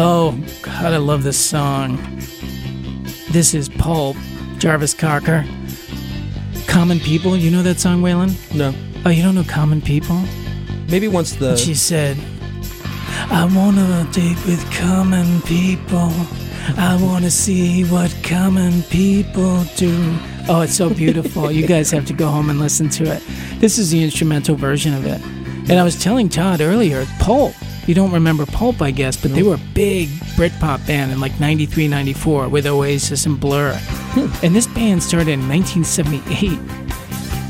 Oh, 0.00 0.38
God, 0.62 0.92
I 0.92 0.98
love 0.98 1.24
this 1.24 1.36
song. 1.36 1.96
This 3.32 3.52
is 3.52 3.68
Pulp, 3.68 4.16
Jarvis 4.58 4.94
Cocker. 4.94 5.44
Common 6.68 7.00
People, 7.00 7.36
you 7.36 7.50
know 7.50 7.64
that 7.64 7.80
song, 7.80 8.00
Waylon? 8.00 8.30
No. 8.54 8.72
Oh, 9.04 9.10
you 9.10 9.24
don't 9.24 9.34
know 9.34 9.42
Common 9.42 9.82
People? 9.82 10.22
Maybe 10.88 11.08
once 11.08 11.34
the. 11.34 11.56
She 11.56 11.74
said, 11.74 12.16
I 13.28 13.50
wanna 13.52 14.08
date 14.12 14.38
with 14.46 14.64
common 14.72 15.42
people. 15.42 16.12
I 16.76 16.96
wanna 17.02 17.32
see 17.32 17.82
what 17.82 18.16
common 18.22 18.84
people 18.84 19.64
do. 19.74 20.16
Oh, 20.48 20.60
it's 20.60 20.76
so 20.76 20.90
beautiful. 20.90 21.50
you 21.50 21.66
guys 21.74 21.90
have 21.90 22.06
to 22.06 22.12
go 22.12 22.28
home 22.28 22.50
and 22.50 22.60
listen 22.60 22.88
to 22.90 23.16
it. 23.16 23.22
This 23.58 23.78
is 23.78 23.90
the 23.90 24.04
instrumental 24.04 24.54
version 24.54 24.94
of 24.94 25.04
it. 25.06 25.20
And 25.68 25.72
I 25.72 25.82
was 25.82 26.00
telling 26.00 26.28
Todd 26.28 26.60
earlier, 26.60 27.04
Pulp. 27.18 27.56
You 27.88 27.94
don't 27.94 28.12
remember 28.12 28.44
Pulp, 28.44 28.82
I 28.82 28.90
guess, 28.90 29.16
but 29.16 29.32
they 29.32 29.42
were 29.42 29.54
a 29.54 29.60
big 29.72 30.10
Britpop 30.36 30.86
band 30.86 31.10
in 31.10 31.20
like 31.20 31.40
93, 31.40 31.88
94 31.88 32.48
with 32.50 32.66
Oasis 32.66 33.24
and 33.24 33.40
Blur. 33.40 33.80
and 34.42 34.54
this 34.54 34.66
band 34.66 35.02
started 35.02 35.28
in 35.30 35.48
1978. 35.48 36.58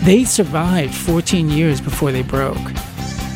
They 0.05 0.23
survived 0.23 0.95
14 0.95 1.51
years 1.51 1.81
before 1.81 2.13
they 2.13 2.23
broke. 2.23 2.57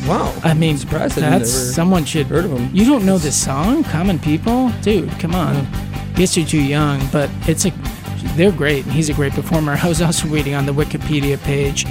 wow. 0.07 0.33
I 0.45 0.53
mean, 0.53 0.77
I 0.91 1.07
that's 1.09 1.51
someone 1.51 2.05
should. 2.05 2.27
heard 2.27 2.45
of 2.45 2.53
'em. 2.53 2.69
You 2.73 2.85
don't 2.85 3.05
know 3.05 3.17
this 3.17 3.35
song, 3.35 3.83
"Common 3.83 4.17
People"? 4.17 4.71
Dude, 4.81 5.11
come 5.19 5.35
on. 5.35 5.67
Guess 6.15 6.37
you're 6.37 6.45
too 6.47 6.61
young, 6.61 7.05
but 7.11 7.29
it's 7.49 7.65
a. 7.65 7.73
They're 8.37 8.53
great, 8.53 8.85
and 8.85 8.93
he's 8.93 9.09
a 9.09 9.13
great 9.13 9.33
performer. 9.33 9.77
I 9.83 9.89
was 9.89 10.01
also 10.01 10.29
reading 10.29 10.55
on 10.55 10.65
the 10.65 10.73
Wikipedia 10.73 11.37
page 11.43 11.85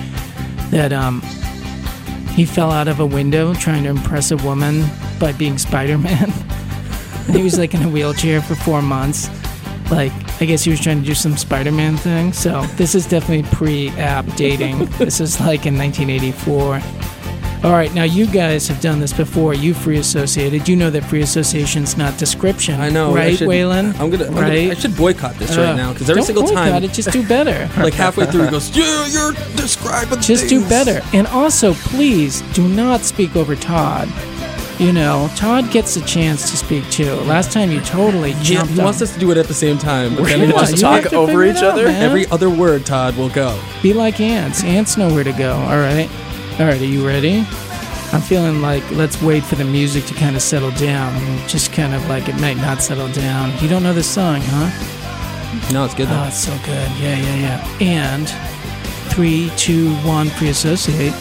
that 0.70 0.90
um, 0.90 1.20
he 2.34 2.46
fell 2.46 2.70
out 2.70 2.88
of 2.88 2.98
a 2.98 3.04
window 3.06 3.52
trying 3.52 3.82
to 3.82 3.90
impress 3.90 4.30
a 4.30 4.38
woman 4.38 4.84
by 5.22 5.32
being 5.32 5.56
Spider-Man. 5.56 6.30
he 7.30 7.44
was 7.44 7.56
like 7.56 7.74
in 7.74 7.82
a 7.82 7.88
wheelchair 7.88 8.42
for 8.42 8.56
four 8.56 8.82
months. 8.82 9.28
Like, 9.88 10.12
I 10.42 10.46
guess 10.46 10.64
he 10.64 10.70
was 10.70 10.80
trying 10.80 11.00
to 11.00 11.06
do 11.06 11.14
some 11.14 11.36
Spider-Man 11.36 11.96
thing. 11.96 12.32
So 12.32 12.62
this 12.76 12.96
is 12.96 13.06
definitely 13.06 13.48
pre-app 13.56 14.26
dating. 14.34 14.86
this 14.98 15.20
is 15.20 15.38
like 15.38 15.64
in 15.64 15.78
1984. 15.78 16.82
All 17.64 17.70
right, 17.70 17.94
now 17.94 18.02
you 18.02 18.26
guys 18.26 18.66
have 18.66 18.80
done 18.80 18.98
this 18.98 19.12
before. 19.12 19.54
You 19.54 19.72
free 19.74 19.98
associated. 19.98 20.68
You 20.68 20.74
know 20.74 20.90
that 20.90 21.04
free 21.04 21.22
association's 21.22 21.96
not 21.96 22.18
description. 22.18 22.80
I 22.80 22.88
know. 22.88 23.14
Right, 23.14 23.38
should- 23.38 23.48
Waylon? 23.48 23.96
I'm 24.00 24.10
gonna, 24.10 24.24
I'm 24.26 24.34
right? 24.34 24.62
gonna. 24.62 24.70
I 24.72 24.74
should 24.74 24.96
boycott 24.96 25.36
this 25.36 25.56
right 25.56 25.68
Uh, 25.68 25.76
now 25.76 25.92
because 25.92 26.10
every 26.10 26.24
single 26.24 26.42
boycott 26.42 26.56
time, 26.56 26.82
it, 26.82 26.92
just 26.92 27.12
do 27.12 27.24
better. 27.24 27.70
like 27.80 27.94
halfway 27.94 28.26
through, 28.26 28.46
he 28.46 28.50
goes, 28.50 28.76
"Yeah, 28.76 29.06
you're 29.06 29.32
describing." 29.54 30.20
just 30.20 30.48
do 30.48 30.68
better. 30.68 31.02
And 31.12 31.28
also, 31.28 31.74
please 31.74 32.40
do 32.52 32.66
not 32.66 33.02
speak 33.02 33.36
over 33.36 33.54
Todd. 33.54 34.08
You 34.78 34.92
know, 34.92 35.30
Todd 35.36 35.70
gets 35.70 35.96
a 35.96 36.00
chance 36.04 36.50
to 36.50 36.56
speak 36.56 36.88
too. 36.90 37.12
Last 37.22 37.52
time 37.52 37.70
you 37.70 37.80
totally 37.82 38.30
Yeah, 38.32 38.42
jumped 38.42 38.72
he 38.74 38.80
wants 38.80 39.00
on. 39.00 39.04
us 39.04 39.14
to 39.14 39.20
do 39.20 39.30
it 39.30 39.36
at 39.36 39.46
the 39.46 39.54
same 39.54 39.78
time, 39.78 40.16
but 40.16 40.24
then 40.24 40.40
Yeah, 40.40 40.44
it 40.46 40.48
you 40.48 40.56
have 40.56 40.80
talk 40.80 41.02
to 41.10 41.16
over 41.16 41.26
figure 41.28 41.42
it 41.44 41.56
each 41.56 41.62
out, 41.62 41.74
other? 41.74 41.84
man. 41.86 42.02
every 42.02 42.26
other 42.28 42.50
word, 42.50 42.84
Todd 42.84 43.16
will 43.16 43.28
go. 43.28 43.58
Be 43.82 43.92
like 43.92 44.18
ants. 44.20 44.64
Ants 44.64 44.96
know 44.96 45.12
where 45.14 45.22
to 45.24 45.32
go. 45.32 45.52
All 45.52 45.76
right. 45.78 46.08
All 46.58 46.66
right. 46.66 46.80
Are 46.80 46.84
you 46.84 47.06
ready? 47.06 47.44
I'm 48.12 48.20
feeling 48.22 48.60
like 48.60 48.82
let's 48.90 49.22
wait 49.22 49.44
for 49.44 49.54
the 49.54 49.64
music 49.64 50.04
to 50.06 50.14
kind 50.14 50.34
of 50.36 50.42
settle 50.42 50.70
down. 50.72 51.14
Just 51.48 51.72
kind 51.72 51.94
of 51.94 52.06
like 52.08 52.28
it 52.28 52.38
might 52.40 52.56
not 52.56 52.82
settle 52.82 53.08
down. 53.12 53.52
You 53.62 53.68
don't 53.68 53.82
know 53.82 53.94
this 53.94 54.08
song, 54.10 54.40
huh? 54.42 54.70
No, 55.72 55.84
it's 55.84 55.94
good 55.94 56.08
Oh, 56.10 56.24
it's 56.26 56.36
so 56.38 56.52
good. 56.64 56.90
Yeah, 56.98 57.16
yeah, 57.18 57.36
yeah. 57.36 57.78
And 57.80 58.28
three, 59.12 59.50
two, 59.56 59.94
one, 59.96 60.28
free 60.30 60.48
associate. 60.48 61.12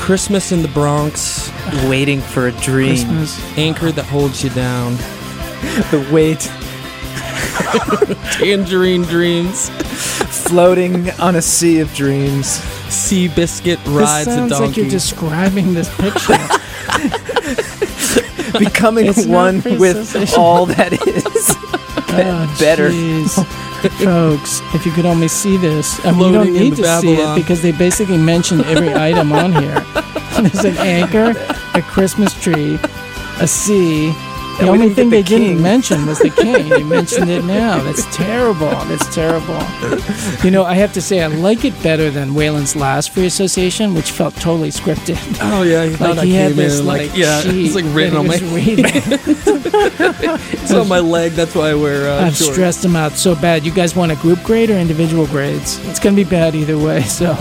Christmas 0.00 0.50
in 0.52 0.62
the 0.62 0.68
Bronx, 0.68 1.50
Waiting 1.88 2.20
for 2.20 2.48
a 2.48 2.52
dream. 2.52 2.88
Christmas. 2.96 3.58
anchor 3.58 3.92
that 3.92 4.04
holds 4.06 4.42
you 4.42 4.50
down, 4.50 4.96
The 5.90 6.08
weight, 6.10 6.40
tangerine 8.32 9.02
dreams, 9.02 9.68
Floating 10.48 11.10
on 11.20 11.36
a 11.36 11.42
sea 11.42 11.78
of 11.80 11.92
dreams. 11.94 12.46
sea 12.92 13.28
biscuit 13.28 13.78
This 13.84 13.88
rides 13.94 14.28
a 14.28 14.34
sounds 14.34 14.50
donkey. 14.52 14.66
like 14.66 14.76
you're 14.78 14.88
describing 14.88 15.74
this 15.74 15.94
picture. 15.96 16.36
Becoming 18.58 19.06
It's 19.06 19.26
not 19.26 19.34
one 19.54 19.78
with 19.78 20.34
all 20.36 20.66
that 20.66 20.92
is. 21.06 21.56
Oh, 22.22 22.56
better. 22.58 22.90
jeez. 22.90 23.34
Folks, 24.04 24.60
if 24.74 24.84
you 24.84 24.92
could 24.92 25.06
only 25.06 25.28
see 25.28 25.56
this, 25.56 26.04
I 26.04 26.10
mean, 26.10 26.20
you 26.20 26.32
don't 26.32 26.52
need 26.52 26.74
the 26.74 26.82
to 26.82 27.00
see 27.00 27.14
it 27.14 27.34
because 27.34 27.62
they 27.62 27.72
basically 27.72 28.18
mentioned 28.18 28.62
every 28.66 28.92
item 29.08 29.32
on 29.32 29.52
here. 29.52 29.80
There's 30.42 30.64
an 30.64 30.76
anchor, 30.78 31.34
a 31.74 31.82
Christmas 31.82 32.34
tree, 32.42 32.78
a 33.40 33.46
sea. 33.46 34.12
The 34.60 34.68
only 34.68 34.90
thing 34.94 35.10
get 35.10 35.16
they 35.16 35.22
the 35.22 35.28
didn't 35.38 35.62
mention 35.62 36.06
was 36.06 36.18
the 36.18 36.30
king. 36.30 36.66
You 36.68 36.84
mentioned 36.84 37.30
it 37.30 37.44
now. 37.44 37.82
That's 37.82 38.04
terrible. 38.14 38.70
That's 38.70 39.14
terrible. 39.14 39.58
You 40.44 40.50
know, 40.50 40.64
I 40.64 40.74
have 40.74 40.92
to 40.94 41.00
say, 41.02 41.22
I 41.22 41.26
like 41.28 41.64
it 41.64 41.80
better 41.82 42.10
than 42.10 42.30
Waylon's 42.30 42.76
last 42.76 43.10
free 43.10 43.26
association, 43.26 43.94
which 43.94 44.10
felt 44.10 44.34
totally 44.36 44.70
scripted. 44.70 45.18
oh 45.40 45.62
yeah, 45.62 45.84
he 45.86 45.96
thought 45.96 46.10
Like 46.10 46.18
I 46.20 46.24
he 46.26 46.34
had 46.34 46.48
came 46.48 46.56
this 46.56 46.80
in 46.80 46.86
like, 46.86 47.08
like 47.10 47.16
yeah, 47.18 47.40
sheet 47.42 47.66
it's 47.66 47.74
like 47.74 47.84
written 47.94 48.16
on 48.16 48.26
my, 48.26 48.34
was 48.34 48.42
reading. 48.52 48.84
it's 49.82 50.72
on 50.72 50.88
my 50.88 50.98
leg. 51.00 51.32
That's 51.32 51.54
why 51.54 51.70
I 51.70 51.74
wear. 51.74 52.08
Uh, 52.08 52.26
I've 52.26 52.36
shorts. 52.36 52.52
stressed 52.54 52.82
them 52.82 52.96
out 52.96 53.12
so 53.12 53.34
bad. 53.34 53.64
You 53.64 53.72
guys 53.72 53.94
want 53.96 54.12
a 54.12 54.16
group 54.16 54.42
grade 54.42 54.70
or 54.70 54.74
individual 54.74 55.26
grades? 55.26 55.78
It's 55.88 55.98
gonna 56.00 56.16
be 56.16 56.24
bad 56.24 56.54
either 56.54 56.78
way. 56.78 57.02
So, 57.02 57.32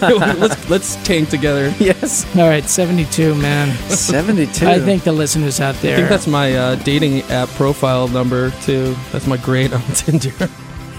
let's 0.00 0.68
let's 0.70 0.96
tank 1.04 1.28
together. 1.28 1.72
yes. 1.78 2.24
all 2.36 2.48
right, 2.48 2.64
seventy-two, 2.68 3.34
man. 3.36 3.76
72. 3.88 4.66
I 4.66 4.78
think 4.78 5.04
the 5.04 5.12
listeners 5.12 5.60
out 5.60 5.74
there. 5.76 5.94
I 5.94 5.96
think 5.98 6.08
that's 6.08 6.26
my 6.26 6.41
uh, 6.52 6.74
dating 6.76 7.22
app 7.30 7.48
profile 7.50 8.08
number 8.08 8.50
too. 8.62 8.96
That's 9.12 9.26
my 9.26 9.36
grade 9.36 9.72
on 9.72 9.82
Tinder. 9.94 10.32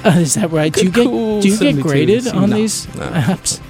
Uh, 0.06 0.20
is 0.20 0.36
that 0.36 0.52
right? 0.52 0.72
Do 0.74 0.84
you 0.86 0.92
get 0.92 1.06
Cool 1.06 1.42
do 1.42 1.50
you 1.50 1.58
get 1.58 1.82
graded 1.82 2.28
on 2.28 2.50
No, 2.50 2.56
these 2.58 2.88
no. 2.96 3.02
apps? 3.10 3.62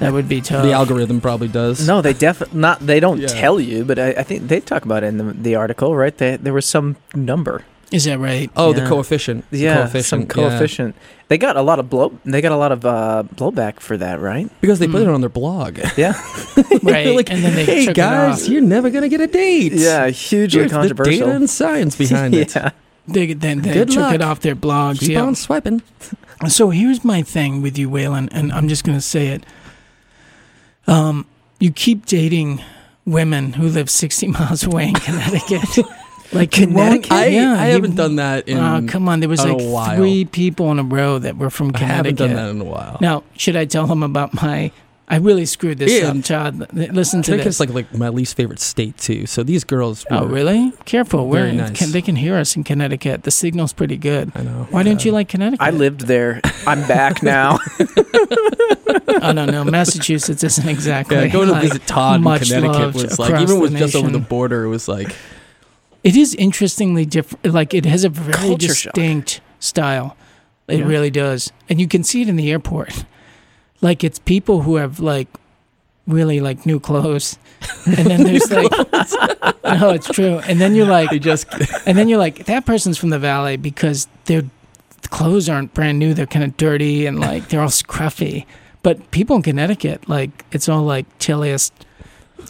That 0.00 0.12
would 0.12 0.28
be 0.28 0.42
tough. 0.42 0.62
the 0.62 0.72
algorithm 0.72 1.20
probably 1.22 1.48
does. 1.48 1.86
No, 1.86 2.02
they 2.02 2.12
def 2.12 2.52
not. 2.52 2.80
They 2.86 3.00
don't 3.00 3.18
Yeah. 3.20 3.28
tell 3.28 3.58
you, 3.58 3.84
but 3.84 3.98
I, 3.98 4.08
I 4.10 4.22
think 4.24 4.48
they 4.48 4.60
talk 4.60 4.84
about 4.84 5.02
it 5.04 5.06
in 5.08 5.16
the, 5.16 5.32
the 5.32 5.54
article, 5.54 5.96
right? 5.96 6.16
They, 6.16 6.36
there 6.36 6.52
was 6.52 6.66
some 6.66 6.96
number. 7.14 7.64
Is 7.92 8.04
that 8.04 8.18
right? 8.18 8.50
Oh, 8.56 8.72
the 8.72 8.84
coefficient. 8.86 9.48
The 9.50 9.58
Yeah, 9.58 9.76
coefficient. 9.82 10.04
some 10.06 10.20
yeah. 10.22 10.26
coefficient. 10.26 10.96
They 11.28 11.38
got 11.38 11.56
a 11.56 11.62
lot 11.62 11.78
of 11.78 11.88
blow. 11.88 12.18
They 12.24 12.40
got 12.40 12.52
a 12.52 12.56
lot 12.56 12.72
of 12.72 12.84
uh, 12.84 13.22
blowback 13.36 13.78
for 13.80 13.96
that, 13.96 14.20
right? 14.20 14.48
Because 14.60 14.78
they 14.80 14.86
put 14.88 15.02
Mm. 15.02 15.08
it 15.08 15.08
on 15.10 15.20
their 15.20 15.30
blog. 15.30 15.78
Yeah, 15.96 16.12
Right, 16.82 17.14
like, 17.14 17.30
and 17.30 17.42
then 17.44 17.54
they 17.54 17.64
hey 17.64 17.92
guys, 17.92 18.48
you're 18.48 18.60
never 18.62 18.90
gonna 18.90 19.08
get 19.08 19.20
a 19.20 19.26
date. 19.28 19.72
yeah, 19.72 20.08
hugely 20.08 20.68
Here's 20.68 20.72
the 20.88 20.94
data 20.94 21.30
and 21.30 21.48
science 21.48 21.96
behind 21.96 22.34
it. 22.34 22.54
They 23.08 23.34
then 23.34 23.62
they 23.62 23.72
Good 23.72 23.90
took 23.90 23.98
luck. 24.02 24.14
it 24.16 24.20
off 24.20 24.40
their 24.40 24.56
blogs. 24.56 24.98
Keep 24.98 25.10
yeah. 25.10 25.22
on 25.22 25.36
swiping. 25.36 25.80
So 26.48 26.70
here's 26.70 27.04
my 27.04 27.22
thing 27.22 27.62
with 27.62 27.78
you, 27.78 27.88
Waylon, 27.88 28.28
and 28.32 28.50
I'm 28.52 28.66
just 28.66 28.82
going 28.82 28.98
to 28.98 29.00
say 29.02 29.28
it. 29.28 29.46
Um, 30.88 31.24
you 31.60 31.70
keep 31.70 32.06
dating 32.06 32.62
women 33.04 33.52
who 33.54 33.68
live 33.68 33.90
60 33.90 34.26
miles 34.36 34.64
away 34.64 34.88
in 34.88 34.94
Connecticut. 34.94 35.86
Like 36.32 36.50
Connecticut? 36.50 37.12
I, 37.12 37.26
yeah, 37.26 37.52
I 37.52 37.66
haven't 37.66 37.96
done 37.96 38.16
that 38.16 38.48
in. 38.48 38.58
Oh, 38.58 38.84
come 38.88 39.08
on. 39.08 39.20
There 39.20 39.28
was 39.28 39.44
like 39.44 39.96
three 39.96 40.24
people 40.24 40.70
in 40.72 40.78
a 40.78 40.82
row 40.84 41.18
that 41.18 41.36
were 41.36 41.50
from 41.50 41.68
I 41.74 41.78
Connecticut. 41.78 41.96
haven't 41.96 42.14
done 42.16 42.34
that 42.34 42.50
in 42.50 42.60
a 42.60 42.64
while. 42.64 42.98
Now, 43.00 43.22
should 43.36 43.56
I 43.56 43.64
tell 43.64 43.86
them 43.86 44.02
about 44.02 44.34
my? 44.34 44.70
I 45.08 45.18
really 45.18 45.46
screwed 45.46 45.78
this 45.78 45.92
Yeah. 46.02 46.08
up, 46.10 46.24
Todd. 46.24 46.66
Listen 46.72 47.22
to 47.22 47.30
Connecticut's 47.30 47.58
this. 47.58 47.60
like 47.60 47.70
like 47.70 47.94
my 47.94 48.08
least 48.08 48.36
favorite 48.36 48.58
state 48.58 48.96
too. 48.98 49.26
So 49.26 49.44
these 49.44 49.62
girls. 49.62 50.04
oh, 50.10 50.26
really? 50.26 50.72
Careful. 50.84 51.28
We're 51.28 51.38
Very 51.42 51.50
in- 51.50 51.56
nice. 51.58 51.78
can, 51.78 51.92
they 51.92 52.02
can 52.02 52.16
hear 52.16 52.34
us 52.36 52.56
in 52.56 52.64
Connecticut. 52.64 53.22
The 53.22 53.30
signal's 53.30 53.72
pretty 53.72 53.96
good. 53.96 54.32
I 54.34 54.42
know. 54.42 54.66
Why 54.70 54.82
don't 54.82 55.04
you 55.04 55.12
like 55.12 55.28
Connecticut? 55.28 55.60
I 55.64 55.70
lived 55.70 56.02
there. 56.08 56.40
I'm 56.66 56.80
back 56.88 57.22
now. 57.22 57.60
oh 59.22 59.32
no, 59.32 59.44
no. 59.46 59.62
Massachusetts 59.64 60.42
isn't 60.42 60.68
exactly. 60.68 61.16
Yeah, 61.16 61.28
going 61.28 61.46
to 61.48 61.52
like, 61.52 61.62
visit 61.62 61.86
Todd 61.86 62.16
in 62.16 62.22
much 62.22 62.48
Connecticut 62.48 62.80
loved 62.80 62.94
was 63.02 63.18
like 63.18 63.40
even 63.40 63.46
the 63.46 63.60
with 63.60 63.76
just 63.76 63.94
over 63.94 64.10
the 64.10 64.18
border, 64.18 64.64
it 64.64 64.68
was 64.68 64.88
like 64.88 65.14
It 66.06 66.16
is 66.16 66.34
interestingly 66.36 67.04
different. 67.04 67.52
Like 67.52 67.74
it 67.74 67.84
has 67.84 68.04
a 68.04 68.08
very 68.08 68.32
Culture 68.32 68.74
shock. 68.74 68.94
distinct 68.94 69.40
style. 69.58 70.16
It 70.68 70.78
Yeah. 70.80 70.86
really 70.86 71.10
does, 71.10 71.52
and 71.68 71.80
you 71.80 71.86
can 71.88 72.02
see 72.04 72.22
it 72.22 72.28
in 72.28 72.36
the 72.36 72.50
airport. 72.50 73.04
Like 73.82 74.02
it's 74.02 74.18
people 74.18 74.62
who 74.62 74.76
have 74.76 75.00
like 75.00 75.28
really 76.06 76.40
like 76.40 76.64
new 76.64 76.80
clothes, 76.80 77.38
and 77.84 78.06
then 78.06 78.24
there's 78.28 78.50
like, 78.50 78.70
no, 79.64 79.90
it's 79.90 80.08
true. 80.08 80.38
And 80.48 80.58
then 80.58 80.74
you're 80.74 80.86
like, 80.86 81.10
just 81.20 81.46
and 81.86 81.96
then 81.98 82.08
you're 82.08 82.18
like, 82.18 82.46
that 82.46 82.64
person's 82.64 82.96
from 82.96 83.10
the 83.10 83.18
valley 83.18 83.58
because 83.58 84.08
their 84.24 84.42
clothes 85.10 85.48
aren't 85.50 85.74
brand 85.74 85.98
new. 85.98 86.14
They're 86.14 86.26
kind 86.26 86.44
of 86.44 86.56
dirty 86.56 87.04
and 87.04 87.20
like 87.20 87.48
they're 87.50 87.60
all 87.60 87.68
scruffy. 87.68 88.46
But 88.82 89.10
people 89.10 89.36
in 89.36 89.42
Connecticut, 89.42 90.08
like 90.08 90.30
it's 90.52 90.70
all 90.70 90.82
like 90.82 91.04
chilliest, 91.18 91.74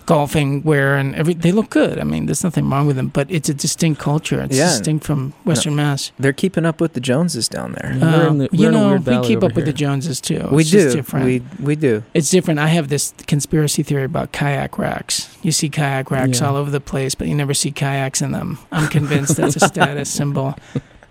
golfing 0.05 0.62
wear 0.62 0.97
and 0.97 1.15
every 1.15 1.35
they 1.35 1.53
look 1.53 1.71
good. 1.71 1.99
I 1.99 2.05
mean, 2.05 2.27
there's 2.27 2.44
nothing 2.44 2.69
wrong 2.69 2.87
with 2.87 2.97
them, 2.97 3.09
but 3.09 3.31
it's 3.31 3.49
a 3.49 3.55
distinct 3.55 4.00
culture. 4.00 4.41
It's 4.43 4.56
Yeah. 4.56 4.69
distinct 4.69 5.05
from 5.05 5.33
Western 5.44 5.75
Mass. 5.77 6.12
They're 6.19 6.33
keeping 6.33 6.65
up 6.65 6.81
with 6.81 6.93
the 6.94 7.00
Joneses 7.00 7.49
down 7.49 7.73
there. 7.73 7.93
Yeah. 7.97 8.00
We're 8.17 8.23
in 8.23 8.29
Um, 8.29 8.38
the- 8.38 8.49
we're 8.53 8.61
you 8.62 8.69
in 8.69 8.75
a 8.75 8.79
know, 8.79 8.88
weird 8.88 9.06
we 9.06 9.21
keep 9.27 9.37
over 9.38 9.47
up 9.47 9.55
with 9.55 9.65
the. 9.67 9.73
Joneses 9.73 10.21
too. 10.21 10.49
we 10.50 10.62
It's 10.62 10.71
just 10.71 10.88
do. 10.91 10.97
different. 10.97 11.27
We 11.27 11.43
we 11.61 11.77
do. 11.77 12.03
It's 12.15 12.31
different. 12.31 12.61
I 12.61 12.69
have 12.69 12.88
this 12.88 13.12
conspiracy 13.27 13.83
theory 13.83 14.05
about 14.05 14.33
kayak 14.33 14.79
racks. 14.79 15.29
You 15.43 15.53
see 15.53 15.69
kayak 15.69 16.11
racks 16.11 16.41
Yeah. 16.41 16.49
all 16.49 16.56
over 16.56 16.71
the 16.71 16.81
place, 16.81 17.15
but 17.15 17.29
you 17.29 17.35
never 17.35 17.55
see 17.55 17.71
kayaks 17.71 18.21
in 18.23 18.32
them. 18.32 18.59
I'm 18.73 18.89
convinced 18.89 19.37
that's 19.37 19.56
a 19.56 19.61
status 19.69 20.09
symbol. 20.21 20.55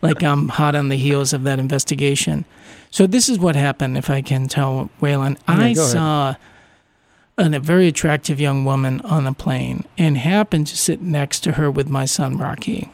Like 0.02 0.22
I'm 0.24 0.50
hot 0.50 0.76
on 0.76 0.90
the 0.90 0.98
heels 0.98 1.34
of 1.34 1.44
that 1.44 1.60
investigation. 1.60 2.46
So 2.92 3.08
this 3.08 3.28
is 3.30 3.40
what 3.40 3.56
happened, 3.56 3.98
if 3.98 4.10
I 4.10 4.22
can 4.22 4.48
tell 4.48 4.90
Waylon. 5.02 5.38
Yeah, 5.48 5.56
I 5.58 5.74
saw. 5.74 6.24
ahead. 6.30 6.38
A 7.38 7.60
very 7.60 7.88
attractive 7.88 8.40
young 8.40 8.66
woman 8.66 9.02
on 9.02 9.28
a 9.28 9.34
plane 9.34 9.86
and 9.98 10.18
happened 10.18 10.68
to 10.68 10.78
sit 10.78 11.02
next 11.02 11.42
to 11.42 11.54
her 11.54 11.70
with 11.70 11.90
my 11.90 12.06
son 12.06 12.38
Rocky. 12.38 12.90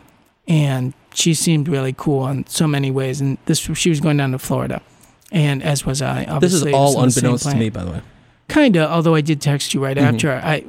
And 0.47 0.93
she 1.13 1.33
seemed 1.33 1.67
really 1.67 1.93
cool 1.95 2.27
in 2.27 2.47
so 2.47 2.67
many 2.67 2.89
ways. 2.91 3.21
And 3.21 3.37
this 3.45 3.59
she 3.59 3.89
was 3.89 3.99
going 3.99 4.17
down 4.17 4.31
to 4.31 4.39
Florida. 4.39 4.81
And 5.31 5.61
as 5.63 5.85
was 5.85 6.01
I. 6.01 6.25
Obviously, 6.25 6.59
This 6.59 6.67
is 6.67 6.73
all 6.73 6.97
on 6.97 7.05
the 7.05 7.11
same 7.11 7.23
unbeknownst 7.25 7.49
to 7.51 7.55
me, 7.55 7.69
by 7.69 7.83
the 7.83 7.91
way. 7.91 8.01
Kinda, 8.49 8.89
although 8.89 9.15
I 9.15 9.21
did 9.21 9.39
text 9.39 9.73
you 9.73 9.81
right 9.83 9.95
Mhm. 9.95 10.01
after. 10.13 10.31
I, 10.33 10.63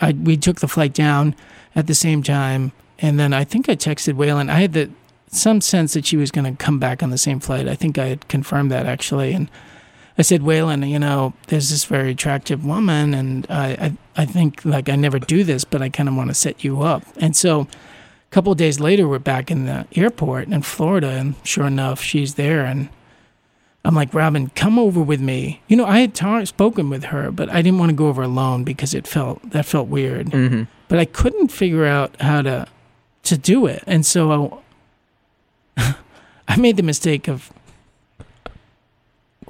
I 0.00 0.12
we 0.12 0.36
took 0.38 0.60
the 0.60 0.68
flight 0.68 0.94
down 0.94 1.34
at 1.76 1.86
the 1.86 1.94
same 1.94 2.22
time, 2.22 2.72
and 3.00 3.20
then 3.20 3.34
I 3.34 3.44
think 3.44 3.68
I 3.68 3.76
texted 3.76 4.14
Waylon. 4.14 4.48
I 4.50 4.60
had 4.60 4.72
the 4.72 4.88
some 5.30 5.60
sense 5.60 5.92
that 5.92 6.06
she 6.06 6.16
was 6.16 6.30
going 6.30 6.46
to 6.46 6.64
come 6.64 6.78
back 6.78 7.02
on 7.02 7.10
the 7.10 7.18
same 7.18 7.38
flight. 7.38 7.68
I 7.68 7.74
think 7.74 7.98
I 7.98 8.06
had 8.06 8.26
confirmed 8.28 8.70
that 8.70 8.86
actually, 8.86 9.34
and 9.34 9.50
I 10.18 10.22
said, 10.22 10.40
Waylon, 10.40 10.88
you 10.88 10.98
know, 10.98 11.32
there's 11.46 11.70
this 11.70 11.84
very 11.84 12.10
attractive 12.10 12.64
woman, 12.64 13.14
and 13.14 13.46
I 13.48 13.96
I, 14.16 14.22
I 14.22 14.24
think 14.26 14.64
like 14.64 14.88
I 14.88 14.96
never 14.96 15.18
do 15.18 15.44
this, 15.44 15.64
but 15.64 15.80
I 15.80 15.88
kind 15.88 16.08
of 16.08 16.16
want 16.16 16.30
to 16.30 16.34
set 16.34 16.64
you 16.64 16.82
up, 16.82 17.02
and 17.16 17.36
so. 17.36 17.68
A 18.20 18.30
couple 18.30 18.52
of 18.52 18.58
days 18.58 18.78
later, 18.78 19.08
we're 19.08 19.18
back 19.18 19.50
in 19.50 19.64
the 19.64 19.86
airport 19.96 20.48
in 20.48 20.60
Florida, 20.60 21.08
and 21.08 21.34
sure 21.44 21.66
enough, 21.66 22.02
she's 22.02 22.34
there, 22.34 22.62
and 22.62 22.90
I'm 23.88 23.94
like, 23.94 24.12
Robin, 24.12 24.50
come 24.50 24.78
over 24.78 25.00
with 25.00 25.20
me. 25.20 25.62
You 25.66 25.76
know, 25.78 25.86
I 25.86 26.00
had 26.00 26.14
ta- 26.14 26.44
spoken 26.44 26.90
with 26.90 27.04
her, 27.04 27.30
but 27.30 27.48
I 27.48 27.62
didn't 27.62 27.78
want 27.78 27.88
to 27.88 27.96
go 27.96 28.08
over 28.08 28.22
alone 28.22 28.62
because 28.62 28.92
it 28.92 29.06
felt 29.06 29.50
that 29.50 29.64
felt 29.64 29.88
weird. 29.88 30.26
Mm-hmm. 30.26 30.64
But 30.88 30.98
I 30.98 31.06
couldn't 31.06 31.48
figure 31.48 31.86
out 31.86 32.20
how 32.20 32.42
to 32.42 32.66
to 33.22 33.38
do 33.38 33.64
it, 33.64 33.82
and 33.86 34.04
so 34.04 34.60
I, 35.78 35.94
I 36.48 36.56
made 36.56 36.76
the 36.76 36.82
mistake 36.82 37.28
of 37.28 37.50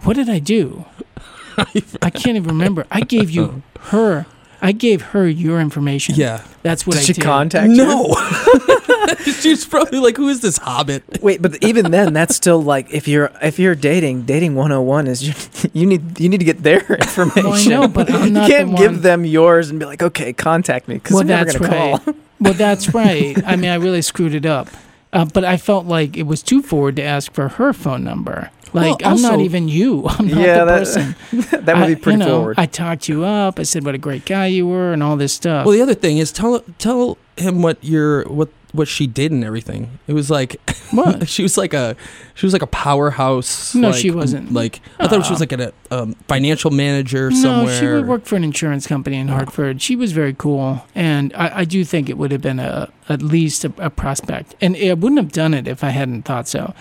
what 0.05 0.17
did 0.17 0.29
I 0.29 0.39
do? 0.39 0.85
I 2.03 2.11
can't 2.11 2.37
even 2.37 2.45
remember. 2.49 2.87
I 2.91 3.01
gave 3.01 3.31
you 3.31 3.63
her. 3.81 4.27
I 4.61 4.73
gave 4.73 5.03
her 5.13 5.29
your 5.29 5.61
information. 5.61 6.17
Yeah. 6.17 6.43
that's 6.63 6.85
what 6.85 6.95
Did 6.95 7.01
I 7.03 7.05
she 7.05 7.13
did. 7.13 7.23
contact 7.23 7.71
you? 7.71 7.77
No. 7.77 8.13
She's 9.25 9.65
probably 9.65 10.01
like, 10.01 10.17
who 10.17 10.29
is 10.29 10.41
this 10.41 10.59
hobbit? 10.59 11.23
Wait, 11.23 11.41
but 11.41 11.63
even 11.63 11.93
then, 11.93 12.13
that's 12.13 12.35
still 12.35 12.61
like 12.61 12.93
if 12.93 13.07
you're 13.07 13.31
if 13.41 13.59
you're 13.61 13.77
dating, 13.77 14.23
dating 14.23 14.57
101 14.57 15.07
is 15.07 15.23
you, 15.65 15.71
you 15.73 15.87
need 15.87 16.19
you 16.19 16.29
need 16.29 16.39
to 16.39 16.45
get 16.45 16.63
their 16.65 16.81
information. 16.81 17.71
know, 17.71 17.87
but 17.87 18.13
I'm 18.13 18.25
you 18.25 18.31
not 18.31 18.49
the 18.49 18.53
can't 18.55 18.77
give 18.77 18.93
one- 18.95 19.03
them 19.03 19.25
yours 19.25 19.71
and 19.71 19.79
be 19.79 19.87
like, 19.87 20.03
okay, 20.03 20.33
contact 20.33 20.89
me 20.89 20.95
because 20.97 21.15
Well, 21.15 21.25
they're 21.25 21.45
never 21.45 21.53
that's 21.59 21.59
gonna 21.71 21.99
call. 22.01 22.15
Well, 22.41 22.55
that's 22.55 22.93
right. 22.95 23.41
I 23.47 23.55
mean, 23.57 23.71
I 23.71 23.77
really 23.77 24.03
screwed 24.03 24.35
it 24.35 24.45
up. 24.47 24.69
Uh, 25.13 25.25
but 25.25 25.45
I 25.45 25.57
felt 25.57 25.87
like 25.87 26.17
it 26.17 26.25
was 26.25 26.43
too 26.43 26.61
forward 26.63 26.97
to 26.97 27.03
ask 27.03 27.33
for 27.33 27.49
her 27.49 27.73
phone 27.73 28.05
number. 28.05 28.51
Like, 28.75 29.01
Well, 29.01 29.15
I'm 29.15 29.23
not 29.23 29.41
even 29.41 29.67
you. 29.69 30.07
I'm 30.09 30.29
not 30.29 30.39
Yeah, 30.41 30.59
the 30.59 30.65
that- 30.67 30.79
person. 30.81 31.17
that 31.65 31.77
would 31.77 31.85
I- 31.85 31.95
be 31.95 31.97
pretty 31.97 32.19
you 32.19 32.27
know, 32.27 32.37
forward. 32.39 32.59
I 32.59 32.67
talked 32.67 33.09
you 33.09 33.25
up. 33.25 33.59
I 33.59 33.63
said 33.63 33.85
what 33.85 33.95
a 33.95 33.99
great 33.99 34.27
guy 34.27 34.47
you 34.47 34.67
were 34.67 34.93
and 34.93 35.03
all 35.03 35.17
this 35.17 35.33
stuff. 35.33 35.65
Well, 35.65 35.73
the 35.75 35.81
other 35.83 35.95
thing 35.95 36.19
is 36.19 36.31
tell 36.33 36.61
tell 36.79 37.17
him 37.37 37.63
what 37.63 37.83
your 37.83 38.25
what 38.25 38.51
what 38.73 38.87
she 38.87 39.07
did 39.07 39.33
and 39.33 39.43
everything. 39.43 39.99
It 40.07 40.13
was 40.13 40.29
like 40.31 40.61
What? 40.91 41.27
she 41.35 41.43
was 41.43 41.57
like 41.57 41.73
a 41.73 41.97
she 42.35 42.45
was 42.45 42.53
like 42.53 42.61
a 42.61 42.67
powerhouse. 42.67 43.75
No, 43.75 43.89
like, 43.91 43.99
she 44.01 44.11
wasn't. 44.11 44.53
Like 44.53 44.83
I 44.99 45.09
thought 45.09 45.25
she 45.25 45.33
was 45.33 45.41
like 45.41 45.53
a 45.53 45.73
um, 45.91 46.13
financial 46.29 46.71
manager 46.71 47.31
somewhere. 47.31 47.65
no, 47.75 47.81
she 47.81 47.87
would 47.87 48.07
work 48.07 48.27
for 48.27 48.37
an 48.37 48.45
insurance 48.45 48.87
company 48.87 49.17
in 49.17 49.31
Oh. 49.31 49.35
Hartford. 49.35 49.81
She 49.81 49.97
was 49.97 50.13
very 50.13 50.35
cool, 50.35 50.85
and 50.95 51.33
I, 51.35 51.61
I 51.61 51.65
do 51.65 51.83
think 51.87 52.11
it 52.11 52.19
would 52.19 52.31
have 52.33 52.43
been 52.43 52.59
a 52.61 52.91
at 53.09 53.23
least 53.23 53.65
a, 53.65 53.73
a 53.79 53.91
prospect. 53.91 54.55
And 54.61 54.77
I 54.77 54.93
wouldn't 54.95 55.19
have 55.19 55.33
done 55.33 55.55
it 55.55 55.67
if 55.69 55.83
I 55.85 55.91
hadn't 55.91 56.23
thought 56.23 56.49
so. 56.49 56.75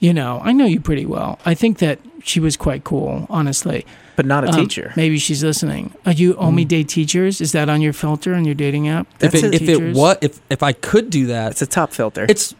You 0.00 0.12
know, 0.12 0.40
I 0.42 0.52
know 0.52 0.64
you 0.66 0.80
pretty 0.80 1.06
well. 1.06 1.38
I 1.46 1.54
think 1.54 1.78
that 1.78 1.98
she 2.24 2.40
was 2.40 2.56
quite 2.56 2.82
cool, 2.84 3.26
honestly. 3.30 3.84
but 4.14 4.26
not 4.26 4.44
a 4.44 4.48
Um, 4.48 4.54
teacher. 4.54 4.92
Maybe 4.94 5.16
she's 5.18 5.42
listening. 5.42 5.94
Are 6.04 6.12
you 6.12 6.34
only 6.36 6.64
Mm. 6.66 6.68
date 6.68 6.88
teachers? 6.88 7.40
Is 7.40 7.52
that 7.52 7.70
on 7.70 7.80
your 7.80 7.94
filter 7.94 8.34
on 8.34 8.44
your 8.44 8.54
dating 8.54 8.86
app? 8.88 9.06
If 9.20 9.34
it, 9.34 9.42
a- 9.44 9.54
if 9.54 9.62
it 9.62 9.94
what 9.96 10.22
if 10.22 10.38
if 10.50 10.62
I 10.62 10.72
could 10.72 11.08
do 11.08 11.26
that, 11.28 11.52
It's 11.52 11.62
a 11.62 11.66
top 11.66 11.92
filter. 11.94 12.26
it's 12.28 12.54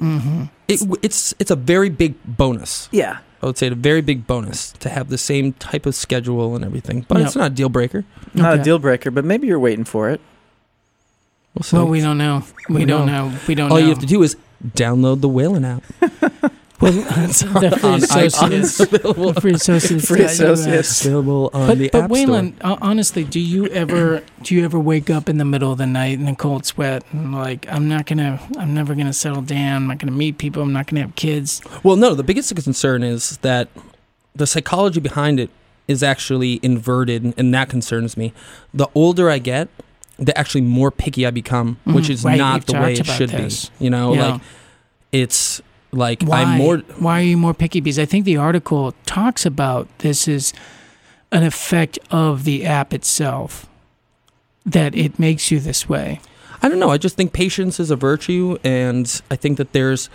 Mm-hmm. 0.00 0.42
it, 0.68 0.80
it's 1.02 1.34
it's 1.38 1.50
a 1.50 1.56
very 1.56 1.88
big 1.88 2.14
bonus. 2.24 2.88
yeah. 2.92 3.18
I 3.42 3.46
would 3.46 3.56
say 3.56 3.68
a 3.68 3.74
very 3.74 4.02
big 4.02 4.26
bonus 4.26 4.72
to 4.80 4.88
have 4.90 5.08
the 5.10 5.16
same 5.18 5.52
type 5.54 5.86
of 5.86 5.94
schedule 5.94 6.54
and 6.56 6.64
everything. 6.64 7.06
But 7.08 7.18
Yep. 7.18 7.26
it's 7.26 7.36
not 7.36 7.46
a 7.52 7.54
deal 7.54 7.68
breaker. 7.68 8.04
Not 8.34 8.52
Okay. 8.52 8.60
a 8.60 8.64
deal 8.64 8.78
breaker, 8.80 9.10
but 9.12 9.24
maybe 9.24 9.46
you're 9.46 9.58
waiting 9.60 9.84
for 9.84 10.10
it. 10.10 10.20
We'll 11.58 11.64
see. 11.64 11.76
Well, 11.76 11.88
we 11.88 12.00
don't 12.00 12.18
know. 12.18 12.44
We, 12.68 12.76
We 12.76 12.84
don't 12.84 13.06
know. 13.06 13.28
know. 13.30 13.38
We 13.48 13.54
don't 13.56 13.68
know. 13.68 13.74
All 13.74 13.80
know. 13.80 13.84
you 13.86 13.90
have 13.90 13.98
to 14.00 14.06
do 14.06 14.22
is 14.22 14.36
download 14.64 15.20
the 15.20 15.28
Waylon 15.28 15.64
app. 15.66 15.82
well, 16.80 16.92
the 16.92 17.02
free 17.80 17.88
on 17.90 18.02
associates. 18.02 18.78
available, 18.80 19.32
The 19.32 19.40
free 19.40 19.52
associates. 19.54 20.06
Free 20.06 20.22
associates. 20.22 21.04
available 21.04 21.50
on 21.52 21.66
But 21.66 21.78
the 21.78 21.88
but 21.90 22.04
app 22.04 22.10
Waylon, 22.10 22.54
uh, 22.60 22.76
honestly, 22.80 23.24
do 23.24 23.40
you 23.40 23.66
ever 23.68 24.22
do 24.42 24.54
you 24.54 24.64
ever 24.64 24.78
wake 24.78 25.10
up 25.10 25.28
in 25.28 25.38
the 25.38 25.44
middle 25.44 25.72
of 25.72 25.78
the 25.78 25.86
night 25.86 26.20
in 26.20 26.28
a 26.28 26.36
cold 26.36 26.64
sweat 26.64 27.02
and 27.12 27.32
like 27.34 27.66
I'm 27.72 27.88
not 27.88 28.06
gonna 28.06 28.40
I'm 28.56 28.72
never 28.74 28.94
gonna 28.94 29.12
settle 29.12 29.42
down. 29.42 29.82
I'm 29.82 29.88
not 29.88 29.98
gonna 29.98 30.12
meet 30.12 30.38
people. 30.38 30.62
I'm 30.62 30.72
not 30.72 30.86
gonna 30.86 31.00
have 31.02 31.16
kids. 31.16 31.60
Well, 31.82 31.96
no, 31.96 32.14
the 32.14 32.22
biggest 32.22 32.54
concern 32.54 33.02
is 33.02 33.38
that 33.38 33.68
the 34.36 34.46
psychology 34.46 35.00
behind 35.00 35.40
it 35.40 35.50
is 35.88 36.02
actually 36.02 36.60
inverted, 36.62 37.34
and 37.38 37.52
that 37.54 37.68
concerns 37.70 38.16
me. 38.16 38.32
The 38.74 38.88
older 38.94 39.30
I 39.30 39.38
get, 39.38 39.68
the 40.18 40.36
actually 40.36 40.62
more 40.62 40.90
picky 40.90 41.26
I 41.26 41.30
become, 41.30 41.78
which 41.84 42.06
Mhm, 42.06 42.10
is 42.10 42.24
right, 42.24 42.38
not 42.38 42.66
the 42.66 42.72
way 42.74 42.94
it 42.94 43.06
should 43.06 43.30
this. 43.30 43.70
be. 43.78 43.84
You 43.84 43.90
know, 43.90 44.14
Yeah. 44.14 44.26
like 44.32 44.40
it's 45.12 45.60
like 45.92 46.22
Why? 46.22 46.42
I'm 46.42 46.58
more. 46.58 46.78
Why 46.98 47.20
are 47.20 47.24
you 47.24 47.36
more 47.36 47.54
picky? 47.54 47.80
Because 47.80 47.98
I 47.98 48.04
think 48.04 48.24
the 48.24 48.36
article 48.36 48.94
talks 49.06 49.46
about 49.46 49.88
this 49.98 50.26
is 50.28 50.52
an 51.32 51.42
effect 51.44 51.98
of 52.10 52.44
the 52.44 52.64
app 52.66 52.92
itself 52.92 53.66
that 54.66 54.94
it 54.94 55.18
makes 55.18 55.50
you 55.50 55.60
this 55.60 55.88
way. 55.88 56.20
I 56.62 56.68
don't 56.68 56.78
know. 56.80 56.90
I 56.90 56.98
just 56.98 57.16
think 57.16 57.32
patience 57.32 57.78
is 57.78 57.90
a 57.90 57.96
virtue, 57.96 58.58
and 58.64 59.20
I 59.30 59.36
think 59.36 59.56
that 59.58 59.72
there's 59.72 60.10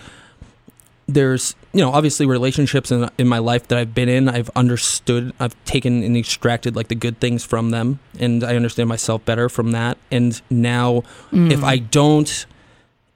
there's 1.07 1.55
you 1.73 1.81
know 1.81 1.91
obviously 1.91 2.25
relationships 2.25 2.91
in 2.91 3.09
in 3.17 3.27
my 3.27 3.39
life 3.39 3.67
that 3.69 3.77
I've 3.77 3.93
been 3.95 4.09
in. 4.09 4.29
I've 4.29 4.49
understood. 4.55 5.33
I've 5.39 5.55
taken 5.65 6.03
and 6.03 6.15
extracted 6.15 6.75
like 6.75 6.87
the 6.87 6.95
good 6.95 7.19
things 7.19 7.43
from 7.43 7.71
them, 7.71 7.99
and 8.19 8.43
I 8.43 8.55
understand 8.55 8.89
myself 8.89 9.25
better 9.25 9.49
from 9.49 9.71
that. 9.71 9.97
And 10.11 10.39
now, 10.49 11.03
if 11.31 11.59
Mm. 11.59 11.63
I 11.63 11.77
don't. 11.77 12.45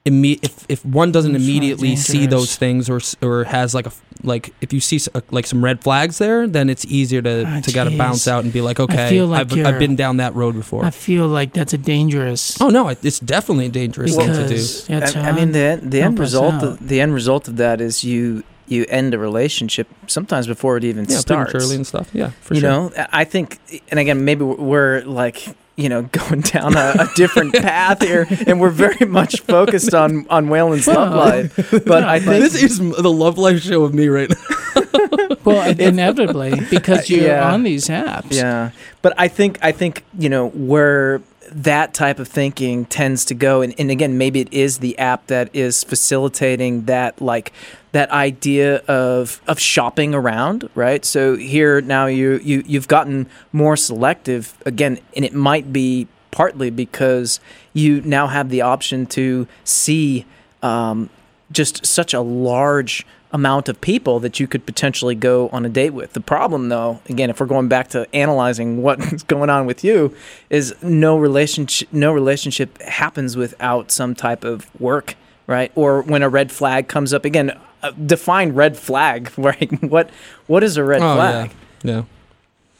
Imme- 0.08 0.38
if 0.42 0.64
if 0.68 0.84
one 0.84 1.12
doesn't 1.12 1.32
That's 1.32 1.44
immediately 1.44 1.96
see 1.96 2.26
those 2.26 2.56
things 2.56 2.88
or 2.88 3.00
or 3.22 3.44
has 3.44 3.74
like 3.74 3.86
a 3.86 3.92
f- 3.94 4.02
like 4.22 4.52
if 4.60 4.72
you 4.72 4.80
see 4.80 4.96
s- 4.96 5.08
uh, 5.14 5.20
like 5.30 5.46
some 5.46 5.62
red 5.64 5.80
flags 5.82 6.18
there 6.18 6.46
then 6.46 6.70
it's 6.70 6.84
easier 6.86 7.20
to 7.22 7.44
Ah, 7.46 7.60
to 7.60 7.72
gotta 7.72 7.90
bounce 7.96 8.26
out 8.26 8.44
and 8.44 8.52
be 8.52 8.60
like 8.60 8.80
okay 8.80 9.10
feel 9.10 9.26
like 9.26 9.52
I've, 9.52 9.66
I've 9.66 9.78
been 9.78 9.96
down 9.96 10.16
that 10.18 10.34
road 10.34 10.54
before 10.54 10.84
I 10.84 10.90
feel 10.90 11.26
like 11.28 11.52
that's 11.52 11.72
a 11.74 11.78
dangerous. 11.78 12.60
oh 12.60 12.70
no 12.70 12.88
it's 12.88 13.20
definitely 13.20 13.66
a 13.66 13.74
dangerous 13.82 14.16
thing 14.16 14.28
to 14.32 14.48
do 14.48 14.54
because 14.54 15.16
I, 15.16 15.28
I 15.28 15.32
mean, 15.32 15.52
the 15.52 15.80
the 15.82 16.00
end 16.02 16.18
result 16.18 16.62
of, 16.62 16.88
the 16.88 17.00
end 17.00 17.12
result 17.14 17.48
of 17.48 17.56
that 17.58 17.80
is 17.80 18.02
you 18.02 18.42
you 18.66 18.84
end 18.88 19.14
a 19.14 19.18
relationship 19.18 19.86
sometimes 20.06 20.46
before 20.46 20.76
it 20.76 20.84
even 20.84 21.04
yeah 21.08 21.18
starts. 21.18 21.50
prematurely 21.52 21.76
and 21.76 21.86
stuff 21.86 22.08
yeah 22.12 22.30
for 22.40 22.54
sure. 22.54 22.54
you 22.54 22.60
sure 22.60 22.70
know, 22.70 23.06
I 23.12 23.24
think, 23.24 23.58
and 23.90 23.98
again, 23.98 24.24
maybe 24.24 24.44
we're 24.44 25.00
like 25.02 25.38
you 25.78 25.88
know 25.88 26.02
going 26.12 26.42
down 26.42 26.76
a, 26.76 26.94
a 26.98 27.10
different 27.14 27.54
path 27.68 28.02
here, 28.02 28.26
and 28.46 28.60
we're 28.60 28.68
very 28.68 29.06
much 29.06 29.40
focused 29.42 29.94
on 29.94 30.26
on 30.28 30.48
Waylon's 30.48 30.86
love 30.86 31.14
life. 31.14 31.56
But 31.86 32.02
I 32.04 32.18
think 32.26 32.42
this 32.44 32.62
is 32.62 32.78
the 32.78 33.10
love 33.12 33.38
life 33.38 33.62
show 33.62 33.84
of 33.84 33.94
me 33.94 34.08
right 34.08 34.28
now. 34.28 35.36
well, 35.44 35.70
inevitably 35.78 36.60
because 36.70 37.08
you're 37.08 37.24
Yeah. 37.28 37.52
on 37.52 37.62
these 37.62 37.88
apps. 37.88 38.32
Yeah, 38.32 38.70
but 39.02 39.14
I 39.16 39.28
think 39.28 39.58
I 39.62 39.72
think 39.72 40.04
you 40.18 40.28
know 40.28 40.48
where 40.48 41.22
that 41.52 41.94
type 41.94 42.18
of 42.18 42.28
thinking 42.28 42.84
tends 42.86 43.24
to 43.26 43.34
go, 43.34 43.62
and, 43.62 43.74
and 43.78 43.90
again, 43.90 44.18
maybe 44.18 44.40
it 44.40 44.52
is 44.52 44.78
the 44.78 44.98
app 44.98 45.26
that 45.28 45.54
is 45.54 45.84
facilitating 45.84 46.84
that 46.84 47.20
like 47.20 47.52
that 47.92 48.10
idea 48.10 48.76
of 48.86 49.40
of 49.46 49.58
shopping 49.58 50.14
around, 50.14 50.68
right? 50.74 51.04
So 51.04 51.36
here 51.36 51.80
now 51.80 52.06
you 52.06 52.38
you 52.42 52.62
you've 52.66 52.88
gotten 52.88 53.26
more 53.52 53.76
selective 53.76 54.56
again, 54.66 54.98
and 55.16 55.24
it 55.24 55.34
might 55.34 55.72
be 55.72 56.08
partly 56.30 56.70
because 56.70 57.40
you 57.72 58.00
now 58.02 58.26
have 58.26 58.50
the 58.50 58.62
option 58.62 59.06
to 59.06 59.46
see 59.64 60.26
um, 60.62 61.08
just 61.50 61.86
such 61.86 62.12
a 62.14 62.20
large 62.20 63.06
amount 63.32 63.68
of 63.68 63.80
people 63.80 64.18
that 64.20 64.40
you 64.40 64.46
could 64.46 64.64
potentially 64.64 65.14
go 65.14 65.48
on 65.50 65.66
a 65.66 65.68
date 65.68 65.90
with. 65.90 66.12
The 66.14 66.20
problem 66.20 66.68
though, 66.70 67.00
again, 67.08 67.28
if 67.30 67.40
we're 67.40 67.46
going 67.46 67.68
back 67.68 67.88
to 67.88 68.06
analyzing 68.14 68.82
what's 68.82 69.22
going 69.24 69.50
on 69.50 69.66
with 69.66 69.84
you, 69.84 70.14
is 70.50 70.74
no 70.82 71.18
relationship 71.18 71.88
no 71.92 72.12
relationship 72.12 72.80
happens 72.82 73.36
without 73.36 73.90
some 73.90 74.14
type 74.14 74.44
of 74.44 74.68
work, 74.80 75.14
right? 75.46 75.70
Or 75.74 76.02
when 76.02 76.22
a 76.22 76.28
red 76.28 76.50
flag 76.50 76.88
comes 76.88 77.12
up 77.12 77.24
again, 77.24 77.58
uh, 77.82 77.90
define 77.92 78.52
red 78.54 78.76
flag, 78.76 79.30
right? 79.38 79.70
What 79.82 80.10
what 80.46 80.64
is 80.64 80.76
a 80.76 80.84
red 80.84 81.02
Oh, 81.02 81.14
flag? 81.16 81.50
yeah. 81.84 81.92
Yeah. 81.96 82.02